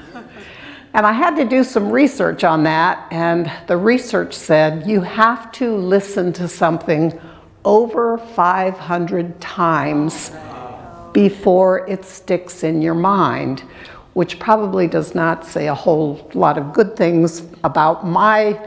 And 0.93 1.05
I 1.05 1.12
had 1.12 1.36
to 1.36 1.46
do 1.46 1.63
some 1.63 1.91
research 1.91 2.43
on 2.43 2.63
that, 2.63 3.08
and 3.12 3.51
the 3.67 3.77
research 3.77 4.34
said 4.34 4.88
you 4.88 5.01
have 5.01 5.51
to 5.53 5.75
listen 5.75 6.34
to 6.34 6.48
something 6.48 7.19
over 7.63 8.17
500 8.17 9.39
times 9.39 10.31
before 11.13 11.88
it 11.88 12.05
sticks 12.05 12.63
in 12.63 12.81
your 12.81 12.96
mind, 12.96 13.62
which 14.13 14.39
probably 14.39 14.88
does 14.88 15.13
not 15.13 15.46
say 15.46 15.67
a 15.67 15.75
whole 15.75 16.29
lot 16.34 16.58
of 16.58 16.74
good 16.74 16.96
things 16.96 17.43
about 17.63 18.05
my, 18.05 18.60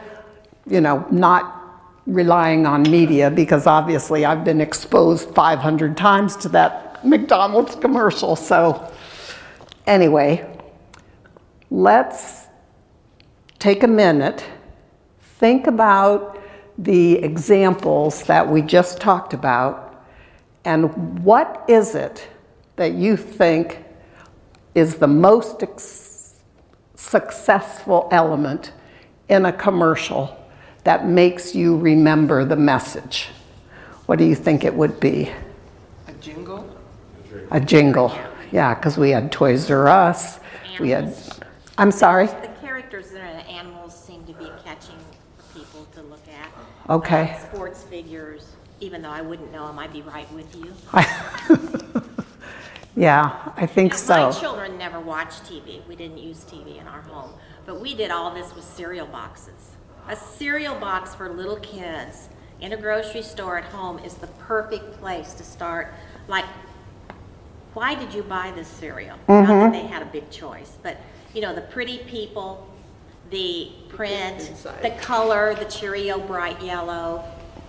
you 0.66 0.80
know, 0.80 1.04
not 1.10 1.58
relying 2.06 2.66
on 2.66 2.82
media, 2.82 3.30
because 3.30 3.66
obviously 3.66 4.24
I've 4.24 4.44
been 4.44 4.60
exposed 4.60 5.34
500 5.34 5.96
times 5.96 6.36
to 6.36 6.48
that 6.50 7.04
McDonald's 7.04 7.74
commercial. 7.76 8.36
So, 8.36 8.92
anyway, 9.86 10.51
let's 11.72 12.48
take 13.58 13.82
a 13.82 13.88
minute, 13.88 14.44
think 15.38 15.66
about 15.66 16.38
the 16.76 17.14
examples 17.14 18.24
that 18.24 18.46
we 18.46 18.60
just 18.60 19.00
talked 19.00 19.32
about, 19.32 20.04
and 20.66 21.24
what 21.24 21.64
is 21.68 21.94
it 21.94 22.28
that 22.76 22.92
you 22.92 23.16
think 23.16 23.84
is 24.74 24.96
the 24.96 25.06
most 25.06 25.62
ex- 25.62 26.40
successful 26.94 28.06
element 28.12 28.72
in 29.30 29.46
a 29.46 29.52
commercial 29.52 30.38
that 30.84 31.06
makes 31.06 31.54
you 31.54 31.78
remember 31.78 32.44
the 32.44 32.56
message? 32.56 33.28
What 34.06 34.18
do 34.18 34.24
you 34.26 34.34
think 34.34 34.64
it 34.64 34.74
would 34.74 35.00
be? 35.00 35.32
A 36.06 36.12
jingle? 36.20 36.68
A 37.50 37.60
jingle. 37.60 38.14
Yeah, 38.50 38.74
because 38.74 38.98
we 38.98 39.10
had 39.10 39.32
Toys 39.32 39.70
R 39.70 39.88
Us. 39.88 40.38
We 40.78 40.90
had. 40.90 41.14
I'm 41.78 41.90
sorry? 41.90 42.26
The 42.26 42.50
characters 42.60 43.10
that 43.10 43.20
are 43.20 43.32
the 43.42 43.48
animals 43.50 43.98
seem 43.98 44.24
to 44.26 44.32
be 44.34 44.50
catching 44.64 44.98
people 45.54 45.86
to 45.94 46.02
look 46.02 46.22
at. 46.28 46.50
Okay. 46.90 47.32
Uh, 47.32 47.38
Sports 47.38 47.82
figures, 47.82 48.52
even 48.80 49.02
though 49.02 49.10
I 49.10 49.22
wouldn't 49.22 49.52
know 49.52 49.66
them, 49.66 49.78
I'd 49.78 49.92
be 49.92 50.02
right 50.02 50.30
with 50.32 50.54
you. 50.56 50.74
Yeah, 52.94 53.52
I 53.56 53.66
think 53.66 53.94
so. 53.94 54.30
My 54.30 54.38
children 54.38 54.76
never 54.76 55.00
watched 55.00 55.44
TV. 55.44 55.86
We 55.88 55.96
didn't 55.96 56.18
use 56.18 56.44
TV 56.44 56.78
in 56.78 56.86
our 56.86 57.00
home. 57.00 57.30
But 57.64 57.80
we 57.80 57.94
did 57.94 58.10
all 58.10 58.34
this 58.34 58.54
with 58.54 58.64
cereal 58.64 59.06
boxes. 59.06 59.70
A 60.08 60.16
cereal 60.16 60.74
box 60.74 61.14
for 61.14 61.30
little 61.30 61.56
kids 61.56 62.28
in 62.60 62.72
a 62.72 62.76
grocery 62.76 63.22
store 63.22 63.56
at 63.58 63.64
home 63.64 63.98
is 64.00 64.14
the 64.14 64.26
perfect 64.26 64.92
place 65.00 65.32
to 65.34 65.42
start. 65.42 65.94
Like, 66.28 66.44
why 67.72 67.94
did 67.94 68.12
you 68.12 68.22
buy 68.24 68.50
this 68.54 68.68
cereal? 68.68 69.16
Not 69.26 69.46
that 69.46 69.72
they 69.72 69.86
had 69.86 70.02
a 70.02 70.06
big 70.06 70.30
choice, 70.30 70.76
but, 70.82 70.98
you 71.34 71.40
know, 71.40 71.54
the 71.54 71.60
pretty 71.62 71.98
people, 71.98 72.68
the 73.30 73.70
print, 73.88 74.48
inside. 74.48 74.82
the 74.82 74.90
color, 75.02 75.54
the 75.54 75.64
Cheerio 75.64 76.18
bright 76.18 76.60
yellow. 76.62 77.24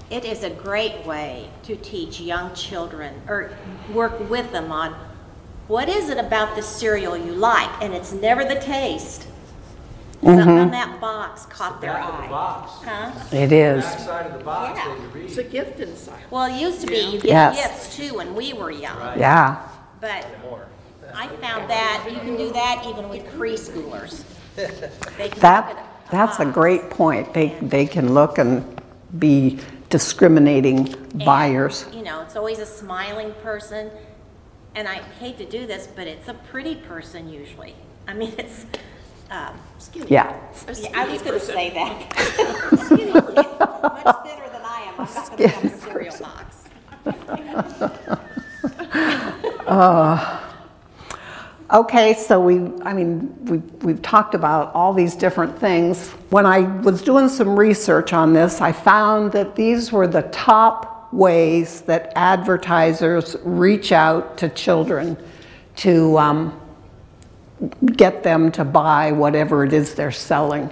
It 0.09 0.25
is 0.25 0.43
a 0.43 0.49
great 0.49 1.05
way 1.05 1.49
to 1.63 1.75
teach 1.77 2.19
young 2.19 2.53
children 2.53 3.21
or 3.27 3.51
work 3.93 4.29
with 4.29 4.51
them 4.51 4.71
on 4.71 4.93
what 5.67 5.87
is 5.87 6.09
it 6.09 6.17
about 6.17 6.55
this 6.55 6.67
cereal 6.67 7.15
you 7.17 7.31
like? 7.31 7.69
And 7.81 7.93
it's 7.93 8.11
never 8.11 8.43
the 8.43 8.59
taste. 8.59 9.27
Something 10.21 10.39
mm-hmm. 10.45 10.49
on 10.57 10.71
that 10.71 11.01
box 11.01 11.45
caught 11.47 11.81
their 11.81 11.93
Back 11.93 12.09
of 12.09 12.17
the 12.17 12.23
eye. 12.23 12.29
box, 12.29 12.71
Huh? 12.85 13.35
It 13.35 13.51
is. 13.51 13.83
backside 13.83 14.25
of 14.27 14.37
the 14.37 14.43
box 14.43 14.79
Yeah. 14.79 14.95
you 14.95 15.07
read. 15.09 15.25
It's 15.25 15.37
a 15.37 15.43
gift 15.43 15.79
inside. 15.81 16.21
Well, 16.31 16.45
it 16.45 16.61
used 16.61 16.79
to 16.81 16.87
be 16.87 16.97
you 16.97 17.19
get 17.19 17.25
Yes. 17.25 17.55
gifts 17.67 17.95
too 17.97 18.15
when 18.17 18.33
we 18.33 18.53
were 18.53 18.71
young. 18.71 19.19
Yeah. 19.19 19.57
But 19.99 20.25
I 21.15 21.27
found 21.37 21.69
that 21.69 22.07
you 22.09 22.17
can 22.19 22.35
do 22.37 22.51
that 22.53 22.83
even 22.87 23.09
with 23.09 23.25
preschoolers. 23.37 24.23
They 24.55 25.29
can 25.29 25.29
look 25.29 25.35
That, 25.41 25.69
at 25.77 26.11
that's 26.11 26.39
a 26.39 26.45
box. 26.45 26.53
great 26.55 26.89
point. 26.89 27.33
They, 27.33 27.57
they 27.61 27.85
can 27.85 28.13
look 28.13 28.37
and 28.37 28.81
be 29.19 29.59
discriminating 29.89 30.93
And, 30.93 31.25
buyers. 31.25 31.85
You 31.93 32.03
know, 32.03 32.21
it's 32.21 32.35
always 32.35 32.59
a 32.59 32.65
smiling 32.65 33.33
person, 33.43 33.91
and 34.75 34.87
I 34.87 34.95
hate 35.19 35.37
to 35.39 35.45
do 35.45 35.65
this, 35.67 35.87
but 35.95 36.07
it's 36.07 36.27
a 36.27 36.33
pretty 36.33 36.75
person 36.75 37.29
usually. 37.29 37.75
I 38.07 38.13
mean, 38.13 38.33
it's, 38.37 38.65
um, 39.31 39.55
Yeah. 40.07 40.35
A 40.67 40.73
yeah, 40.73 40.91
I 40.95 41.07
was 41.09 41.21
gonna 41.21 41.39
say 41.39 41.69
that. 41.71 42.13
Skinny, 42.85 43.11
Much 43.11 43.25
thinner 44.25 44.49
than 44.49 44.61
I 44.65 44.81
am, 44.87 44.99
I'm 44.99 45.13
not 45.13 45.29
gonna 45.29 45.37
be 45.37 45.45
on 45.55 45.65
a 45.65 45.77
cereal 45.79 46.17
box. 46.19 46.57
Okay, 51.73 52.13
so 52.13 52.39
we, 52.39 52.71
I 52.83 52.93
mean, 52.93 53.35
we, 53.45 53.57
we've 53.83 54.01
talked 54.03 54.35
about 54.35 54.71
all 54.75 54.93
these 54.93 55.15
different 55.15 55.57
things. 55.57 56.09
When 56.29 56.45
I 56.45 56.59
was 56.81 57.01
doing 57.01 57.27
some 57.27 57.57
research 57.57 58.13
on 58.13 58.31
this, 58.31 58.61
I 58.61 58.71
found 58.71 59.31
that 59.31 59.55
these 59.55 59.91
were 59.91 60.05
the 60.05 60.21
top 60.21 61.11
ways 61.11 61.81
that 61.81 62.13
advertisers 62.15 63.35
reach 63.43 63.91
out 63.91 64.37
to 64.37 64.49
children 64.49 65.17
to 65.77 66.15
um, 66.19 66.61
get 67.95 68.21
them 68.21 68.51
to 68.51 68.63
buy 68.63 69.11
whatever 69.11 69.63
it 69.63 69.73
is 69.73 69.95
they're 69.95 70.11
selling. 70.11 70.71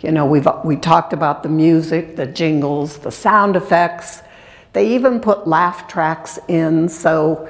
You 0.00 0.10
know, 0.10 0.26
we've, 0.26 0.48
we 0.64 0.74
talked 0.74 1.12
about 1.12 1.44
the 1.44 1.48
music, 1.50 2.16
the 2.16 2.26
jingles, 2.26 2.98
the 2.98 3.12
sound 3.12 3.54
effects. 3.54 4.22
They 4.72 4.92
even 4.96 5.20
put 5.20 5.46
laugh 5.46 5.86
tracks 5.86 6.40
in, 6.48 6.88
so 6.88 7.48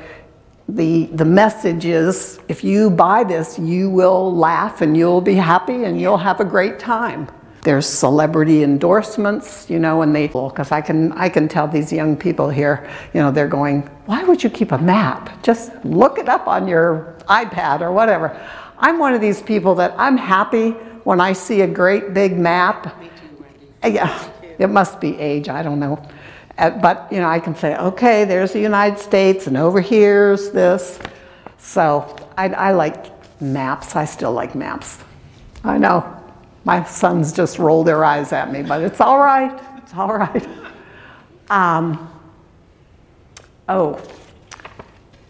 the, 0.69 1.07
the 1.07 1.25
message 1.25 1.85
is, 1.85 2.41
if 2.49 2.63
you 2.65 2.91
buy 2.91 3.25
this, 3.25 3.59
you 3.59 3.91
will 3.91 4.35
laugh 4.35 4.81
and 4.81 4.97
you'll 4.97 5.21
be 5.21 5.35
happy 5.35 5.85
and 5.85 6.01
you'll 6.01 6.19
have 6.19 6.41
a 6.41 6.45
great 6.45 6.79
time. 6.79 7.29
There's 7.63 7.87
celebrity 7.87 8.65
endorsements, 8.65 9.71
you 9.71 9.79
know, 9.79 10.03
and 10.03 10.15
they, 10.15 10.27
because 10.27 10.73
I 10.73 10.81
can, 10.81 11.13
I 11.13 11.29
can 11.29 11.47
tell 11.47 11.69
these 11.69 11.93
young 11.93 12.17
people 12.17 12.51
here, 12.51 12.89
you 13.15 13.21
know, 13.21 13.31
they're 13.31 13.47
going, 13.47 13.83
why 14.07 14.25
would 14.25 14.43
you 14.43 14.51
keep 14.51 14.73
a 14.73 14.79
map? 14.79 15.43
Just 15.43 15.73
look 15.85 16.19
it 16.19 16.29
up 16.29 16.49
on 16.49 16.67
your 16.67 17.17
iPad 17.29 17.81
or 17.81 17.93
whatever. 17.93 18.37
I'm 18.79 18.99
one 18.99 19.15
of 19.15 19.21
these 19.21 19.41
people 19.41 19.77
that 19.77 19.95
I'm 19.97 20.17
happy 20.17 20.71
when 21.05 21.21
I 21.21 21.33
see 21.35 21.61
a 21.61 21.69
great 21.69 22.15
big 22.15 22.37
map. 22.37 23.01
Yeah, 23.85 24.29
it 24.59 24.69
must 24.69 25.01
be 25.01 25.17
age, 25.19 25.49
I 25.49 25.63
don't 25.63 25.79
know. 25.79 26.05
Uh, 26.63 26.71
But, 26.71 27.09
you 27.11 27.19
know, 27.19 27.29
I 27.29 27.41
can 27.41 27.55
say, 27.57 27.77
okay, 27.77 28.25
there's 28.25 28.53
the 28.53 28.61
United 28.61 28.99
States 28.99 29.49
and 29.49 29.57
over 29.57 29.81
here's 29.81 30.51
this. 30.53 31.01
So 31.59 32.17
I, 32.39 32.49
I 32.49 32.73
like 32.73 33.11
maps. 33.41 33.97
I 33.97 34.05
still 34.05 34.33
like 34.33 34.55
maps. 34.55 34.99
I 35.65 35.77
know. 35.77 36.05
My 36.65 36.85
sons 36.85 37.33
just 37.33 37.59
roll 37.59 37.83
their 37.83 38.05
eyes 38.05 38.33
at 38.33 38.53
me, 38.53 38.63
but 38.63 38.81
it's 38.81 39.01
all 39.01 39.19
right. 39.19 39.61
It's 39.79 39.95
all 39.95 40.15
right. 40.15 40.49
Um, 41.51 42.11
oh, 43.69 44.01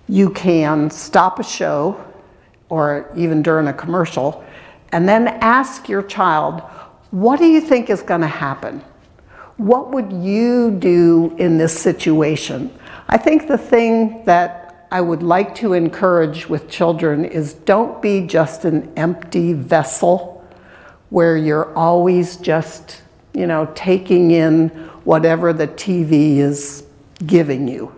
you 0.09 0.31
can 0.31 0.89
stop 0.89 1.41
a 1.41 1.43
show 1.43 2.01
or 2.69 3.11
even 3.17 3.43
during 3.43 3.67
a 3.67 3.73
commercial 3.73 4.45
and 4.93 5.09
then 5.09 5.27
ask 5.41 5.89
your 5.89 6.03
child, 6.05 6.61
what 7.11 7.41
do 7.41 7.47
you 7.47 7.61
think 7.61 7.91
is 7.91 8.03
going 8.03 8.21
to 8.21 8.29
happen? 8.29 8.85
What 9.57 9.91
would 9.91 10.13
you 10.13 10.71
do 10.71 11.35
in 11.39 11.59
this 11.59 11.79
situation? 11.79 12.77
I 13.09 13.19
think 13.19 13.49
the 13.49 13.59
thing 13.59 14.25
that 14.25 14.87
I 14.91 15.01
would 15.01 15.23
like 15.23 15.55
to 15.57 15.73
encourage 15.73 16.49
with 16.49 16.69
children 16.69 17.25
is 17.25 17.55
don't 17.55 18.01
be 18.03 18.27
just 18.27 18.65
an 18.65 18.93
empty 18.97 19.53
vessel 19.53 20.47
where 21.11 21.37
you're 21.37 21.75
always 21.75 22.37
just, 22.37 23.03
you 23.35 23.47
know, 23.47 23.71
taking 23.75 24.31
in 24.31 24.69
whatever 25.05 25.53
the 25.53 25.69
TV 25.69 26.39
is 26.39 26.85
giving 27.27 27.69
you. 27.69 27.95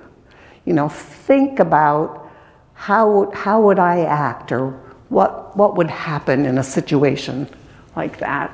You 0.65 0.73
know, 0.73 0.89
think 0.89 1.59
about 1.61 2.31
how, 2.75 3.31
how 3.33 3.61
would 3.63 3.79
I 3.79 4.01
act 4.01 4.53
or 4.53 4.71
what, 5.09 5.57
what 5.57 5.77
would 5.77 5.91
happen 5.91 6.45
in 6.47 6.59
a 6.59 6.65
situation 6.65 7.49
like 7.95 8.19
that. 8.19 8.51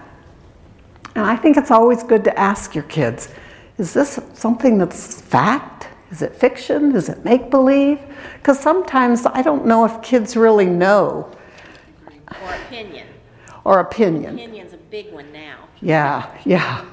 And 1.15 1.27
I 1.27 1.37
think 1.37 1.57
it's 1.57 1.71
always 1.71 2.03
good 2.03 2.25
to 2.25 2.39
ask 2.39 2.75
your 2.75 2.85
kids, 2.85 3.29
is 3.79 3.93
this 3.93 4.19
something 4.35 4.79
that's 4.79 5.21
fact? 5.21 5.89
Is 6.11 6.23
it 6.23 6.35
fiction? 6.35 6.95
Is 6.95 7.09
it 7.09 7.25
make 7.25 7.51
believe? 7.51 7.99
Because 8.35 8.59
sometimes 8.59 9.27
I 9.27 9.43
don't 9.43 9.67
know 9.67 9.85
if 9.85 10.03
kids 10.03 10.37
really 10.37 10.67
know 10.67 11.31
Or 12.43 12.55
opinion. 12.55 13.07
or 13.65 13.81
opinion. 13.81 14.35
Opinion's 14.35 14.73
a 14.73 14.77
big 14.77 15.13
one 15.13 15.33
now. 15.33 15.69
Yeah, 15.81 16.31
yeah, 16.45 16.85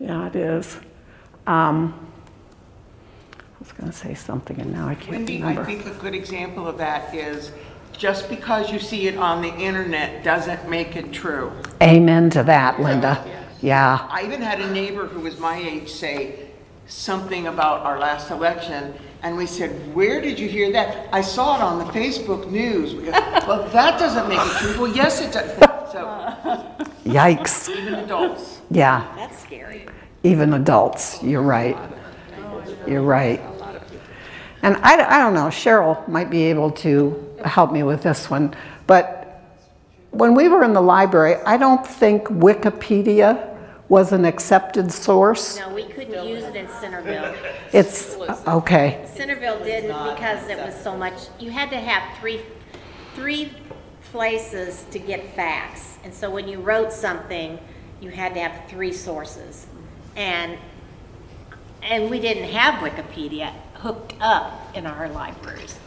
yeah, 0.00 0.26
it 0.26 0.36
is. 0.36 0.78
Um, 1.46 2.08
I 3.38 3.58
was 3.60 3.72
going 3.72 3.90
to 3.90 3.96
say 3.96 4.14
something 4.14 4.60
and 4.60 4.72
now 4.72 4.88
I 4.88 4.94
can't 4.94 5.10
Wendy, 5.18 5.42
I 5.42 5.64
think 5.64 5.86
a 5.86 5.90
good 5.90 6.14
example 6.14 6.66
of 6.66 6.78
that 6.78 7.14
is, 7.14 7.52
just 7.96 8.28
because 8.28 8.70
you 8.70 8.78
see 8.78 9.08
it 9.08 9.16
on 9.16 9.42
the 9.42 9.54
internet 9.54 10.22
doesn't 10.22 10.68
make 10.68 10.96
it 10.96 11.12
true. 11.12 11.52
Amen 11.82 12.30
to 12.30 12.42
that, 12.44 12.80
Linda. 12.80 13.24
Yeah, 13.62 14.06
I 14.10 14.24
even 14.24 14.42
had 14.42 14.60
a 14.60 14.70
neighbor 14.70 15.06
who 15.06 15.20
was 15.20 15.38
my 15.38 15.56
age 15.56 15.88
say 15.90 16.48
something 16.86 17.46
about 17.46 17.80
our 17.80 17.98
last 17.98 18.30
election, 18.30 18.94
and 19.22 19.36
we 19.36 19.46
said, 19.46 19.70
where 19.94 20.20
did 20.20 20.38
you 20.38 20.46
hear 20.48 20.70
that? 20.72 21.08
I 21.12 21.20
saw 21.22 21.56
it 21.56 21.62
on 21.62 21.78
the 21.78 21.84
Facebook 21.86 22.50
news. 22.50 22.94
We 22.94 23.04
go, 23.04 23.10
Well, 23.46 23.68
that 23.70 23.98
doesn't 23.98 24.28
make 24.28 24.38
it 24.38 24.56
true. 24.58 24.82
Well, 24.82 24.94
yes, 24.94 25.20
it 25.20 25.32
does. 25.32 25.56
So, 25.90 26.04
yikes. 27.04 27.68
even 27.74 27.94
adults. 27.94 28.60
Yeah, 28.70 29.10
That's 29.16 29.40
scary. 29.42 29.86
even 30.22 30.52
adults, 30.52 31.22
you're 31.22 31.42
right. 31.42 31.76
You're 32.86 33.02
right. 33.02 33.40
And 34.62 34.76
I, 34.78 35.16
I 35.16 35.18
don't 35.18 35.34
know, 35.34 35.46
Cheryl 35.46 36.06
might 36.08 36.28
be 36.30 36.44
able 36.44 36.70
to 36.72 37.25
help 37.46 37.72
me 37.72 37.82
with 37.82 38.02
this 38.02 38.30
one, 38.30 38.54
but 38.86 39.26
when 40.10 40.34
we 40.34 40.48
were 40.48 40.64
in 40.64 40.72
the 40.72 40.80
library, 40.80 41.36
I 41.44 41.56
don't 41.56 41.86
think 41.86 42.24
Wikipedia 42.28 43.54
was 43.88 44.12
an 44.12 44.24
accepted 44.24 44.90
source. 44.90 45.58
No, 45.58 45.72
we 45.72 45.84
couldn't 45.84 46.26
use 46.26 46.42
it 46.42 46.56
in 46.56 46.68
Centerville. 46.68 47.34
It's, 47.72 48.16
okay, 48.46 49.06
Centerville 49.12 49.62
didn't 49.62 49.88
because 50.14 50.48
it 50.48 50.56
was 50.56 50.74
so 50.74 50.96
much, 50.96 51.14
you 51.38 51.50
had 51.50 51.68
to 51.70 51.76
have 51.76 52.18
three, 52.18 52.40
three 53.14 53.52
places 54.12 54.86
to 54.92 54.98
get 54.98 55.34
facts. 55.34 55.98
And 56.04 56.14
so 56.14 56.30
when 56.30 56.48
you 56.48 56.60
wrote 56.60 56.92
something, 56.92 57.58
you 58.00 58.10
had 58.10 58.32
to 58.34 58.40
have 58.40 58.68
three 58.70 58.92
sources. 58.92 59.66
And, 60.14 60.56
and 61.82 62.08
we 62.08 62.18
didn't 62.18 62.50
have 62.50 62.76
Wikipedia 62.76 63.52
hooked 63.74 64.14
up 64.20 64.74
in 64.74 64.86
our 64.86 65.08
libraries. 65.10 65.78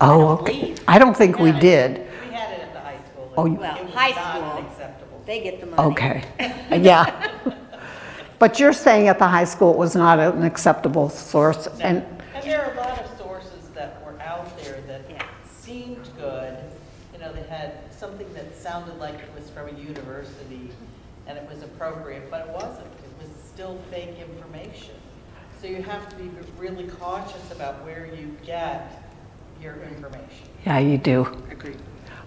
Oh, 0.00 0.18
don't 0.36 0.40
okay. 0.42 0.60
believe. 0.60 0.80
I 0.88 0.98
don't 0.98 1.16
think 1.16 1.38
we 1.38 1.52
did. 1.52 2.06
We 2.28 2.34
had 2.34 2.52
it 2.52 2.60
at 2.62 2.72
the 2.72 2.80
high 2.80 2.98
school. 3.12 3.32
Oh, 3.36 3.46
you- 3.46 3.54
Well, 3.54 3.76
it 3.76 3.84
was 3.84 3.94
high 3.94 4.10
not 4.10 4.36
school. 4.56 4.66
acceptable. 4.70 5.22
They 5.26 5.40
get 5.42 5.60
the 5.60 5.66
money. 5.66 5.82
Okay, 5.92 6.24
yeah. 6.80 7.30
But 8.38 8.60
you're 8.60 8.72
saying 8.72 9.08
at 9.08 9.18
the 9.18 9.26
high 9.26 9.44
school 9.44 9.72
it 9.72 9.78
was 9.78 9.96
not 9.96 10.18
an 10.20 10.44
acceptable 10.44 11.08
source, 11.10 11.66
and, 11.80 12.04
And 12.34 12.44
there 12.44 12.64
are 12.64 12.72
a 12.72 12.76
lot 12.76 12.98
of 13.00 13.18
sources 13.18 13.68
that 13.74 14.00
were 14.04 14.20
out 14.22 14.56
there 14.62 14.80
that 14.86 15.02
Yeah. 15.10 15.22
seemed 15.60 16.08
good. 16.16 16.56
You 17.12 17.18
know, 17.18 17.32
they 17.32 17.42
had 17.42 17.72
something 17.92 18.32
that 18.34 18.56
sounded 18.56 18.96
like 18.98 19.14
it 19.16 19.28
was 19.36 19.50
from 19.50 19.66
a 19.68 19.72
university 19.72 20.70
and 21.26 21.36
it 21.36 21.46
was 21.52 21.62
appropriate, 21.62 22.30
but 22.30 22.46
it 22.46 22.52
wasn't. 22.54 22.86
It 22.86 23.22
was 23.22 23.28
still 23.44 23.76
fake 23.90 24.14
information. 24.20 24.94
So 25.60 25.66
you 25.66 25.82
have 25.82 26.08
to 26.08 26.16
be 26.16 26.30
really 26.56 26.86
cautious 26.86 27.50
about 27.50 27.84
where 27.84 28.06
you 28.06 28.36
get 28.46 29.07
your 29.62 29.74
information. 29.82 30.48
yeah, 30.66 30.78
you 30.78 30.98
do. 30.98 31.26
Agreed. 31.50 31.76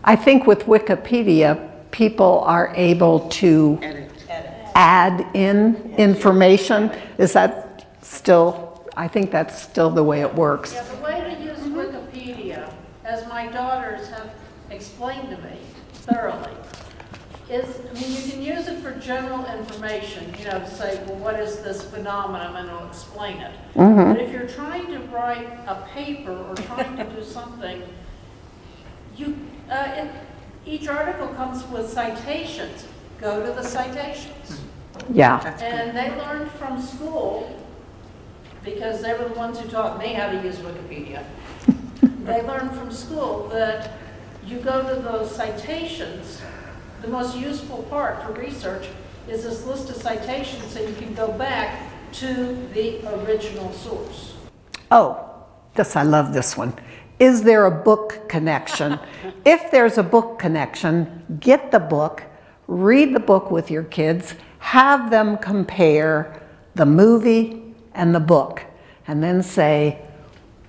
I 0.04 0.16
think 0.16 0.48
with 0.48 0.64
Wikipedia, 0.66 1.70
people 1.92 2.42
are 2.46 2.74
able 2.76 3.28
to 3.30 3.78
Edit. 3.82 4.12
Edit. 4.30 4.52
add 4.76 5.28
in 5.36 5.94
information. 5.98 6.92
Is 7.18 7.34
that 7.34 7.86
still, 8.02 8.90
I 8.98 9.08
think 9.08 9.32
that's 9.32 9.62
still 9.62 9.90
the 9.90 10.04
way 10.04 10.22
it 10.22 10.34
works. 10.34 10.74
Yeah, 10.74 10.84
the 10.84 11.04
way 11.04 11.36
to 11.36 11.44
use 11.44 11.60
Wikipedia, 11.60 12.72
as 13.04 13.28
my 13.28 13.48
daughters 13.48 14.08
have 14.10 14.32
explained 14.70 15.30
to 15.30 15.38
me 15.44 15.58
thoroughly, 15.94 16.52
is, 17.52 17.80
I 17.90 17.94
mean, 17.94 18.12
you 18.16 18.32
can 18.32 18.42
use 18.42 18.68
it 18.68 18.80
for 18.80 18.92
general 19.00 19.46
information, 19.46 20.34
you 20.40 20.46
know, 20.46 20.60
to 20.60 20.70
say, 20.70 21.04
well, 21.06 21.18
what 21.18 21.40
is 21.40 21.60
this 21.60 21.84
phenomenon, 21.84 22.56
and 22.56 22.70
it'll 22.70 22.88
explain 22.88 23.38
it. 23.38 23.54
But 24.14 24.22
if 24.22 24.32
you're 24.32 24.48
trying 24.48 24.88
to 24.88 25.00
write 25.00 25.48
a 25.68 25.86
paper 25.94 26.32
or 26.32 26.56
trying 26.56 26.96
to 26.98 27.04
do 27.04 27.24
something, 27.38 27.84
you, 29.18 29.36
uh, 29.70 29.92
it, 29.96 30.12
each 30.66 30.88
article 30.88 31.28
comes 31.30 31.68
with 31.68 31.90
citations. 31.90 32.86
Go 33.20 33.46
to 33.46 33.52
the 33.52 33.64
citations. 33.64 34.62
Yeah, 35.12 35.40
And 35.62 35.96
they 35.96 36.10
learned 36.18 36.52
from 36.52 36.82
school, 36.82 37.60
because 38.64 39.02
they 39.02 39.14
were 39.14 39.28
the 39.28 39.34
ones 39.34 39.60
who 39.60 39.70
taught 39.70 40.00
me 40.00 40.14
how 40.14 40.32
to 40.32 40.42
use 40.42 40.58
Wikipedia. 40.58 41.24
They 42.24 42.44
learned 42.44 42.72
from 42.78 42.92
school 42.92 43.48
that 43.50 43.94
you 44.46 44.60
go 44.60 44.94
to 44.94 45.02
those 45.02 45.36
citations, 45.36 46.40
the 47.02 47.08
most 47.08 47.36
useful 47.36 47.84
part 47.84 48.22
for 48.24 48.32
research 48.34 48.88
is 49.28 49.44
this 49.44 49.66
list 49.66 49.90
of 49.90 49.96
citations 49.96 50.66
so 50.72 50.80
you 50.80 50.94
can 50.96 51.14
go 51.14 51.32
back 51.32 51.90
to 52.14 52.56
the 52.74 53.00
original 53.24 53.72
source. 53.74 54.36
oh, 54.92 55.28
this, 55.74 55.96
I 55.96 56.04
love 56.04 56.34
this 56.34 56.58
one. 56.58 56.74
Is 57.18 57.44
there 57.44 57.66
a 57.66 57.72
book 57.72 58.28
connection? 58.28 59.00
If 59.46 59.72
there's 59.72 59.98
a 59.98 60.04
book 60.04 60.38
connection, 60.38 61.38
get 61.40 61.72
the 61.72 61.80
book, 61.80 62.24
read 62.68 63.16
the 63.16 63.20
book 63.20 63.50
with 63.50 63.72
your 63.72 63.84
kids, 63.84 64.36
have 64.60 65.10
them 65.10 65.38
compare 65.38 66.44
the 66.76 66.86
movie 66.86 67.64
and 67.94 68.14
the 68.14 68.20
book, 68.20 68.64
and 69.08 69.24
then 69.24 69.42
say, 69.42 70.00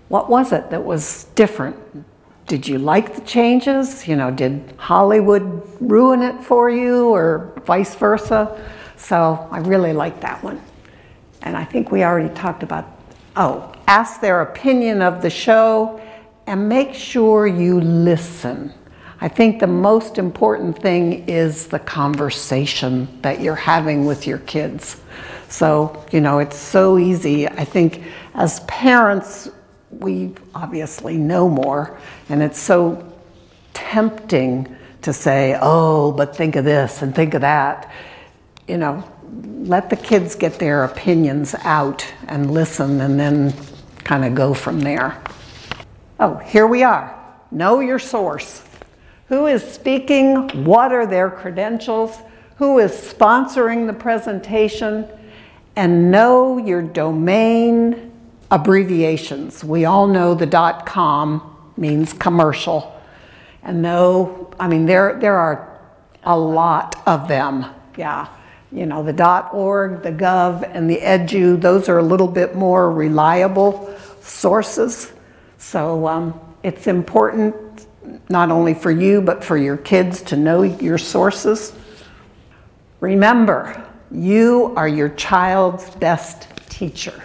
what 0.09 0.31
was 0.31 0.53
it 0.53 0.71
that 0.71 0.85
was 0.85 1.25
different? 1.35 1.77
Did 2.53 2.69
you 2.69 2.77
like 2.77 3.15
the 3.15 3.23
changes? 3.23 4.07
You 4.07 4.15
know, 4.15 4.31
did 4.31 4.75
Hollywood 4.77 5.67
ruin 5.81 6.21
it 6.21 6.45
for 6.45 6.69
you 6.69 7.09
or 7.09 7.55
vice 7.65 7.95
versa? 7.95 8.62
So 8.99 9.49
I 9.51 9.61
really 9.61 9.95
like 9.95 10.21
that 10.21 10.45
one. 10.45 10.61
And 11.41 11.57
I 11.57 11.65
think 11.65 11.91
we 11.91 12.05
already 12.05 12.29
talked 12.35 12.62
about, 12.62 12.87
oh, 13.37 13.73
ask 13.87 14.21
their 14.21 14.43
opinion 14.43 15.01
of 15.01 15.23
the 15.23 15.31
show 15.31 15.99
and 16.47 16.69
make 16.69 16.93
sure 16.93 17.47
you 17.47 17.81
listen. 17.81 18.71
I 19.23 19.29
think 19.29 19.59
the 19.59 19.67
most 19.67 20.19
important 20.19 20.79
thing 20.79 21.27
is 21.27 21.69
the 21.69 21.79
conversation 21.79 23.09
that 23.23 23.41
you're 23.41 23.55
having 23.55 24.05
with 24.05 24.27
your 24.27 24.41
kids. 24.41 25.01
So, 25.49 26.05
you 26.12 26.21
know, 26.21 26.38
it's 26.38 26.59
so 26.59 26.99
easy. 26.99 27.49
I 27.49 27.65
think 27.65 28.03
as 28.35 28.61
parents, 28.61 29.49
we 29.92 30.35
obviously 30.55 31.16
know 31.16 31.48
more, 31.48 31.98
and 32.28 32.42
it's 32.42 32.59
so 32.59 33.12
tempting 33.72 34.74
to 35.02 35.12
say, 35.12 35.59
oh, 35.61 36.12
but 36.12 36.37
think 36.37 36.57
of 36.57 36.64
this 36.64 37.02
and 37.02 37.14
think 37.14 37.35
of 37.35 37.40
that. 37.40 37.90
You 38.68 38.78
know, 38.78 39.05
let 39.62 39.90
the 39.90 39.96
kids 39.96 40.35
get 40.35 40.59
their 40.59 40.85
opinions 40.85 41.55
out 41.61 42.07
and 42.28 42.50
listen 42.50 43.00
and 43.00 43.18
then 43.18 43.55
kind 44.05 44.24
of 44.24 44.35
go 44.35 44.55
from 44.55 44.81
there. 44.81 45.20
Oh, 46.20 46.37
here 46.37 46.66
we 46.66 46.83
are. 46.83 47.18
Know 47.50 47.81
your 47.81 47.98
source. 47.98 48.62
Who 49.28 49.46
is 49.46 49.62
speaking? 49.62 50.64
What 50.64 50.92
are 50.92 51.07
their 51.07 51.31
credentials? 51.31 52.18
Who 52.57 52.78
is 52.78 52.92
sponsoring 52.92 53.87
the 53.87 53.92
presentation? 53.92 55.09
and 55.76 56.11
know 56.11 56.59
your 56.59 56.83
domain 56.83 58.12
abbreviations. 58.53 59.65
We 59.65 59.87
all 59.87 60.07
know 60.07 60.35
the 60.35 60.47
dot 60.47 60.87
.com 60.87 61.73
means 61.77 62.12
commercial. 62.12 63.01
And 63.65 63.85
though, 63.85 64.53
I 64.61 64.69
mean, 64.69 64.87
there, 64.87 65.19
there 65.19 65.37
are 65.37 65.81
a 66.23 66.38
lot 66.38 67.03
of 67.07 67.27
them, 67.27 67.65
yeah. 67.97 68.29
You 68.71 68.87
know, 68.87 69.03
the 69.03 69.12
dot 69.12 69.53
.org, 69.53 70.03
the 70.03 70.12
.gov, 70.12 70.71
and 70.75 70.88
the 70.88 70.99
edu, 70.99 71.61
those 71.61 71.88
are 71.88 71.99
a 71.99 72.03
little 72.03 72.29
bit 72.29 72.55
more 72.55 72.91
reliable 72.91 73.95
sources. 74.21 75.12
So 75.59 76.07
um, 76.07 76.41
it's 76.62 76.87
important, 76.87 77.87
not 78.29 78.51
only 78.51 78.75
for 78.75 78.91
you, 78.91 79.21
but 79.21 79.45
for 79.45 79.57
your 79.57 79.77
kids 79.77 80.23
to 80.23 80.37
know 80.37 80.62
your 80.62 80.99
sources. 80.99 81.73
Remember, 83.01 83.85
you 84.11 84.73
are 84.77 84.88
your 84.88 85.11
child's 85.11 85.91
best 85.97 86.49
teacher. 86.69 87.23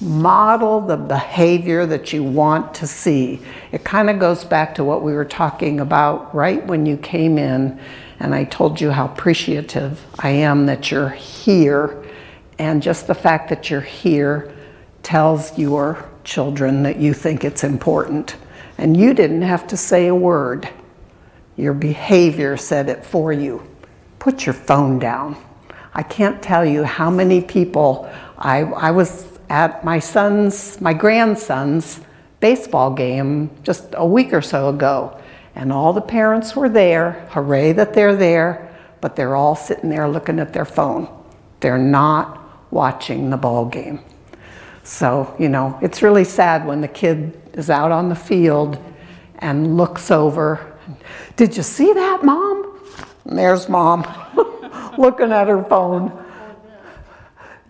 Model 0.00 0.80
the 0.80 0.96
behavior 0.96 1.84
that 1.84 2.10
you 2.12 2.24
want 2.24 2.72
to 2.74 2.86
see. 2.86 3.42
It 3.70 3.84
kind 3.84 4.08
of 4.08 4.18
goes 4.18 4.44
back 4.44 4.74
to 4.76 4.84
what 4.84 5.02
we 5.02 5.12
were 5.12 5.26
talking 5.26 5.80
about 5.80 6.34
right 6.34 6.66
when 6.66 6.86
you 6.86 6.96
came 6.96 7.36
in, 7.36 7.78
and 8.18 8.34
I 8.34 8.44
told 8.44 8.80
you 8.80 8.90
how 8.90 9.04
appreciative 9.06 10.02
I 10.18 10.30
am 10.30 10.64
that 10.66 10.90
you're 10.90 11.10
here. 11.10 12.02
And 12.58 12.82
just 12.82 13.06
the 13.06 13.14
fact 13.14 13.50
that 13.50 13.68
you're 13.68 13.80
here 13.82 14.54
tells 15.02 15.58
your 15.58 16.08
children 16.24 16.82
that 16.84 16.96
you 16.96 17.12
think 17.12 17.44
it's 17.44 17.64
important. 17.64 18.36
And 18.78 18.96
you 18.96 19.12
didn't 19.12 19.42
have 19.42 19.66
to 19.66 19.76
say 19.76 20.06
a 20.06 20.14
word. 20.14 20.68
Your 21.56 21.74
behavior 21.74 22.56
said 22.56 22.88
it 22.88 23.04
for 23.04 23.32
you. 23.32 23.66
Put 24.18 24.46
your 24.46 24.54
phone 24.54 24.98
down. 24.98 25.36
I 25.92 26.02
can't 26.02 26.42
tell 26.42 26.64
you 26.64 26.84
how 26.84 27.10
many 27.10 27.42
people, 27.42 28.10
I, 28.38 28.60
I 28.60 28.90
was 28.92 29.29
at 29.50 29.84
my 29.84 29.98
son's, 29.98 30.80
my 30.80 30.94
grandson's 30.94 32.00
baseball 32.38 32.94
game 32.94 33.50
just 33.64 33.84
a 33.94 34.06
week 34.06 34.32
or 34.32 34.40
so 34.40 34.68
ago, 34.68 35.20
and 35.56 35.72
all 35.72 35.92
the 35.92 36.00
parents 36.00 36.54
were 36.54 36.68
there. 36.68 37.26
Hooray 37.30 37.72
that 37.72 37.92
they're 37.92 38.14
there, 38.14 38.74
but 39.00 39.16
they're 39.16 39.34
all 39.34 39.56
sitting 39.56 39.90
there 39.90 40.08
looking 40.08 40.38
at 40.38 40.52
their 40.52 40.64
phone. 40.64 41.08
They're 41.58 41.76
not 41.76 42.38
watching 42.70 43.28
the 43.28 43.36
ball 43.36 43.66
game. 43.66 44.00
So, 44.84 45.34
you 45.38 45.48
know, 45.48 45.78
it's 45.82 46.00
really 46.00 46.24
sad 46.24 46.64
when 46.64 46.80
the 46.80 46.88
kid 46.88 47.38
is 47.52 47.68
out 47.68 47.90
on 47.90 48.08
the 48.08 48.14
field 48.14 48.78
and 49.40 49.76
looks 49.76 50.12
over. 50.12 50.78
Did 51.36 51.56
you 51.56 51.64
see 51.64 51.92
that, 51.92 52.22
mom? 52.22 52.80
And 53.24 53.36
there's 53.36 53.68
mom 53.68 54.06
looking 54.98 55.32
at 55.32 55.48
her 55.48 55.64
phone. 55.64 56.19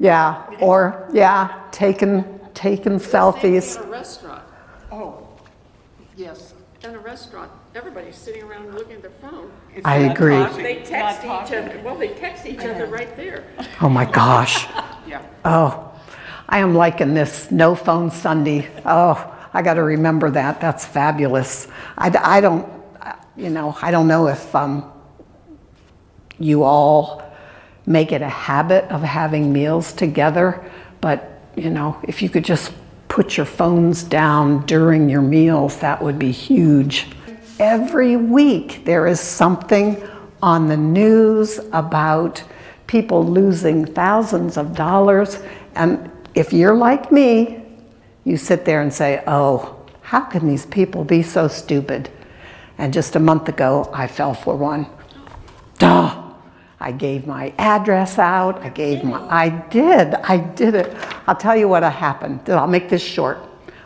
Yeah, 0.00 0.46
or 0.60 1.08
yeah, 1.12 1.62
taking 1.70 2.24
taking 2.54 2.98
selfies. 2.98 3.76
In 3.80 3.86
a 3.86 3.90
restaurant, 3.90 4.42
Oh, 4.90 5.28
yes. 6.16 6.54
in 6.82 6.94
a 6.94 6.98
restaurant, 6.98 7.50
everybody's 7.74 8.16
sitting 8.16 8.42
around 8.42 8.74
looking 8.74 8.94
at 8.96 9.02
their 9.02 9.10
phone. 9.10 9.52
If 9.74 9.84
I 9.86 9.96
agree. 9.96 10.34
talking, 10.36 10.62
They 10.62 10.76
text 10.82 11.20
each 11.22 11.28
other, 11.56 11.80
well, 11.84 11.96
they 11.96 12.08
text 12.14 12.46
each 12.46 12.60
other 12.60 12.86
right 12.86 13.14
there. 13.14 13.44
Oh 13.80 13.88
my 13.88 14.04
gosh. 14.10 14.66
Yeah. 15.06 15.22
Oh, 15.44 15.90
I 16.48 16.60
am 16.60 16.74
liking 16.76 17.14
this 17.14 17.50
no 17.50 17.74
phone 17.74 18.12
Sunday. 18.12 18.68
Oh, 18.86 19.16
I 19.52 19.60
got 19.60 19.74
to 19.74 19.82
remember 19.82 20.30
that. 20.30 20.60
That's 20.60 20.84
fabulous. 20.84 21.66
I, 21.98 22.16
I 22.22 22.40
don't, 22.40 22.68
you 23.36 23.50
know, 23.50 23.76
I 23.82 23.90
don't 23.90 24.06
know 24.06 24.28
if 24.28 24.54
um, 24.54 24.92
you 26.38 26.62
all 26.62 27.22
make 27.90 28.12
it 28.12 28.22
a 28.22 28.28
habit 28.28 28.84
of 28.84 29.02
having 29.02 29.52
meals 29.52 29.92
together, 29.92 30.64
but, 31.00 31.40
you 31.56 31.68
know, 31.68 32.00
if 32.04 32.22
you 32.22 32.28
could 32.28 32.44
just 32.44 32.72
put 33.08 33.36
your 33.36 33.44
phones 33.44 34.04
down 34.04 34.64
during 34.66 35.08
your 35.10 35.20
meals, 35.20 35.76
that 35.80 36.00
would 36.00 36.16
be 36.16 36.30
huge. 36.30 37.08
Every 37.58 38.16
week, 38.16 38.84
there 38.84 39.08
is 39.08 39.18
something 39.18 40.00
on 40.40 40.68
the 40.68 40.76
news 40.76 41.58
about 41.72 42.44
people 42.86 43.26
losing 43.26 43.84
thousands 43.84 44.56
of 44.56 44.76
dollars. 44.76 45.40
And 45.74 46.12
if 46.36 46.52
you're 46.52 46.76
like 46.76 47.10
me, 47.10 47.60
you 48.22 48.36
sit 48.36 48.64
there 48.64 48.82
and 48.82 48.94
say, 48.94 49.24
oh, 49.26 49.84
how 50.02 50.20
can 50.20 50.46
these 50.46 50.66
people 50.66 51.02
be 51.02 51.24
so 51.24 51.48
stupid? 51.48 52.08
And 52.78 52.92
just 52.92 53.16
a 53.16 53.20
month 53.20 53.48
ago, 53.48 53.90
I 53.92 54.06
fell 54.06 54.32
for 54.32 54.54
one. 54.54 54.86
Duh. 55.78 56.19
I 56.80 56.92
gave 56.92 57.26
my 57.26 57.52
address 57.58 58.18
out. 58.18 58.62
I 58.62 58.70
gave 58.70 59.04
my, 59.04 59.20
I 59.28 59.50
did, 59.50 60.14
I 60.14 60.38
did 60.38 60.74
it. 60.74 60.96
I'll 61.26 61.36
tell 61.36 61.56
you 61.56 61.68
what 61.68 61.82
happened. 61.82 62.48
I'll 62.48 62.66
make 62.66 62.88
this 62.88 63.02
short. 63.02 63.38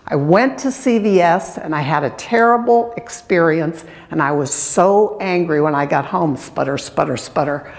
I 0.07 0.17
went 0.17 0.59
to 0.61 0.69
CVS 0.69 1.59
and 1.59 1.75
I 1.75 1.81
had 1.81 2.05
a 2.05 2.11
terrible 2.11 2.93
experience 2.97 3.85
and 4.11 4.23
I 4.23 4.33
was 4.33 4.53
so 4.53 5.19
angry 5.21 5.61
when 5.61 5.75
I 5.75 5.87
got 5.87 6.05
home, 6.05 6.37
sputter, 6.37 6.79
sputter, 6.79 7.17
sputter, 7.17 7.73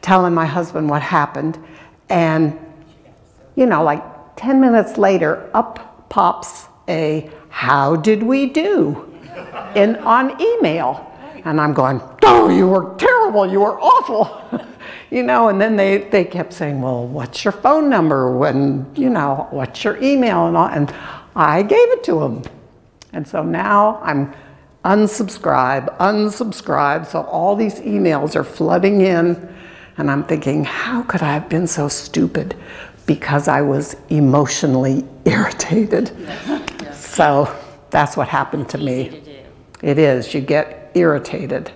telling 0.00 0.32
my 0.32 0.46
husband 0.46 0.88
what 0.88 1.02
happened. 1.02 1.58
And, 2.08 2.58
you 3.56 3.66
know, 3.66 3.82
like 3.82 4.02
10 4.36 4.60
minutes 4.60 4.96
later, 4.96 5.50
up 5.52 6.08
pops 6.08 6.66
a, 6.88 7.30
how 7.48 7.96
did 7.96 8.22
we 8.22 8.46
do? 8.46 9.14
in 9.74 9.96
on 9.96 10.40
email. 10.40 11.10
And 11.44 11.60
I'm 11.60 11.74
going, 11.74 12.00
oh, 12.22 12.48
you 12.48 12.66
were 12.68 12.94
terrible, 12.96 13.50
you 13.50 13.60
were 13.60 13.78
awful. 13.80 14.66
you 15.10 15.22
know, 15.22 15.48
and 15.48 15.60
then 15.60 15.76
they, 15.76 15.98
they 15.98 16.24
kept 16.24 16.52
saying, 16.52 16.80
well, 16.80 17.06
what's 17.06 17.44
your 17.44 17.52
phone 17.52 17.90
number? 17.90 18.36
When, 18.36 18.90
you 18.94 19.10
know, 19.10 19.46
what's 19.50 19.84
your 19.84 20.02
email? 20.02 20.46
And, 20.46 20.56
all, 20.56 20.68
and 20.68 20.94
I 21.36 21.62
gave 21.62 21.90
it 21.90 22.02
to 22.04 22.20
them. 22.20 22.42
And 23.12 23.26
so 23.28 23.42
now 23.42 24.00
I'm 24.02 24.34
unsubscribe, 24.84 25.96
unsubscribe. 25.98 27.06
So 27.06 27.22
all 27.22 27.56
these 27.56 27.80
emails 27.80 28.36
are 28.36 28.44
flooding 28.44 29.02
in. 29.02 29.54
And 29.96 30.10
I'm 30.10 30.24
thinking, 30.24 30.64
how 30.64 31.02
could 31.02 31.22
I 31.22 31.34
have 31.34 31.48
been 31.48 31.66
so 31.66 31.88
stupid? 31.88 32.56
Because 33.06 33.48
I 33.48 33.62
was 33.62 33.96
emotionally 34.08 35.04
irritated. 35.24 36.10
So 37.14 37.54
that's 37.90 38.16
what 38.16 38.26
happened 38.26 38.68
to 38.70 38.78
me. 38.78 39.08
To. 39.08 39.88
It 39.88 40.00
is, 40.00 40.34
you 40.34 40.40
get 40.40 40.83
irritated. 40.94 41.72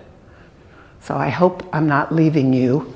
So 1.01 1.15
I 1.15 1.29
hope 1.29 1.67
I'm 1.73 1.87
not 1.87 2.13
leaving 2.13 2.53
you 2.53 2.93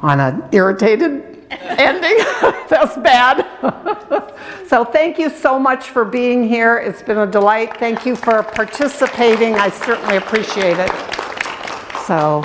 on 0.00 0.20
an 0.20 0.42
irritated 0.52 1.46
ending. 1.50 2.16
That's 2.68 2.96
bad. 2.96 3.46
so 4.66 4.84
thank 4.84 5.18
you 5.18 5.30
so 5.30 5.58
much 5.58 5.90
for 5.90 6.04
being 6.04 6.48
here. 6.48 6.78
It's 6.78 7.02
been 7.02 7.18
a 7.18 7.26
delight. 7.26 7.76
Thank 7.76 8.06
you 8.06 8.16
for 8.16 8.42
participating. 8.42 9.54
I 9.54 9.68
certainly 9.70 10.16
appreciate 10.16 10.78
it. 10.78 10.90
So, 12.06 12.44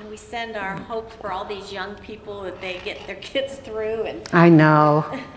And 0.00 0.10
we 0.10 0.16
send 0.16 0.56
our 0.56 0.76
hopes 0.76 1.14
for 1.16 1.30
all 1.30 1.44
these 1.44 1.72
young 1.72 1.94
people 1.96 2.42
that 2.42 2.60
they 2.60 2.80
get 2.84 3.06
their 3.06 3.16
kids 3.16 3.56
through 3.56 4.02
and 4.04 4.28
I 4.32 4.48
know. 4.48 5.20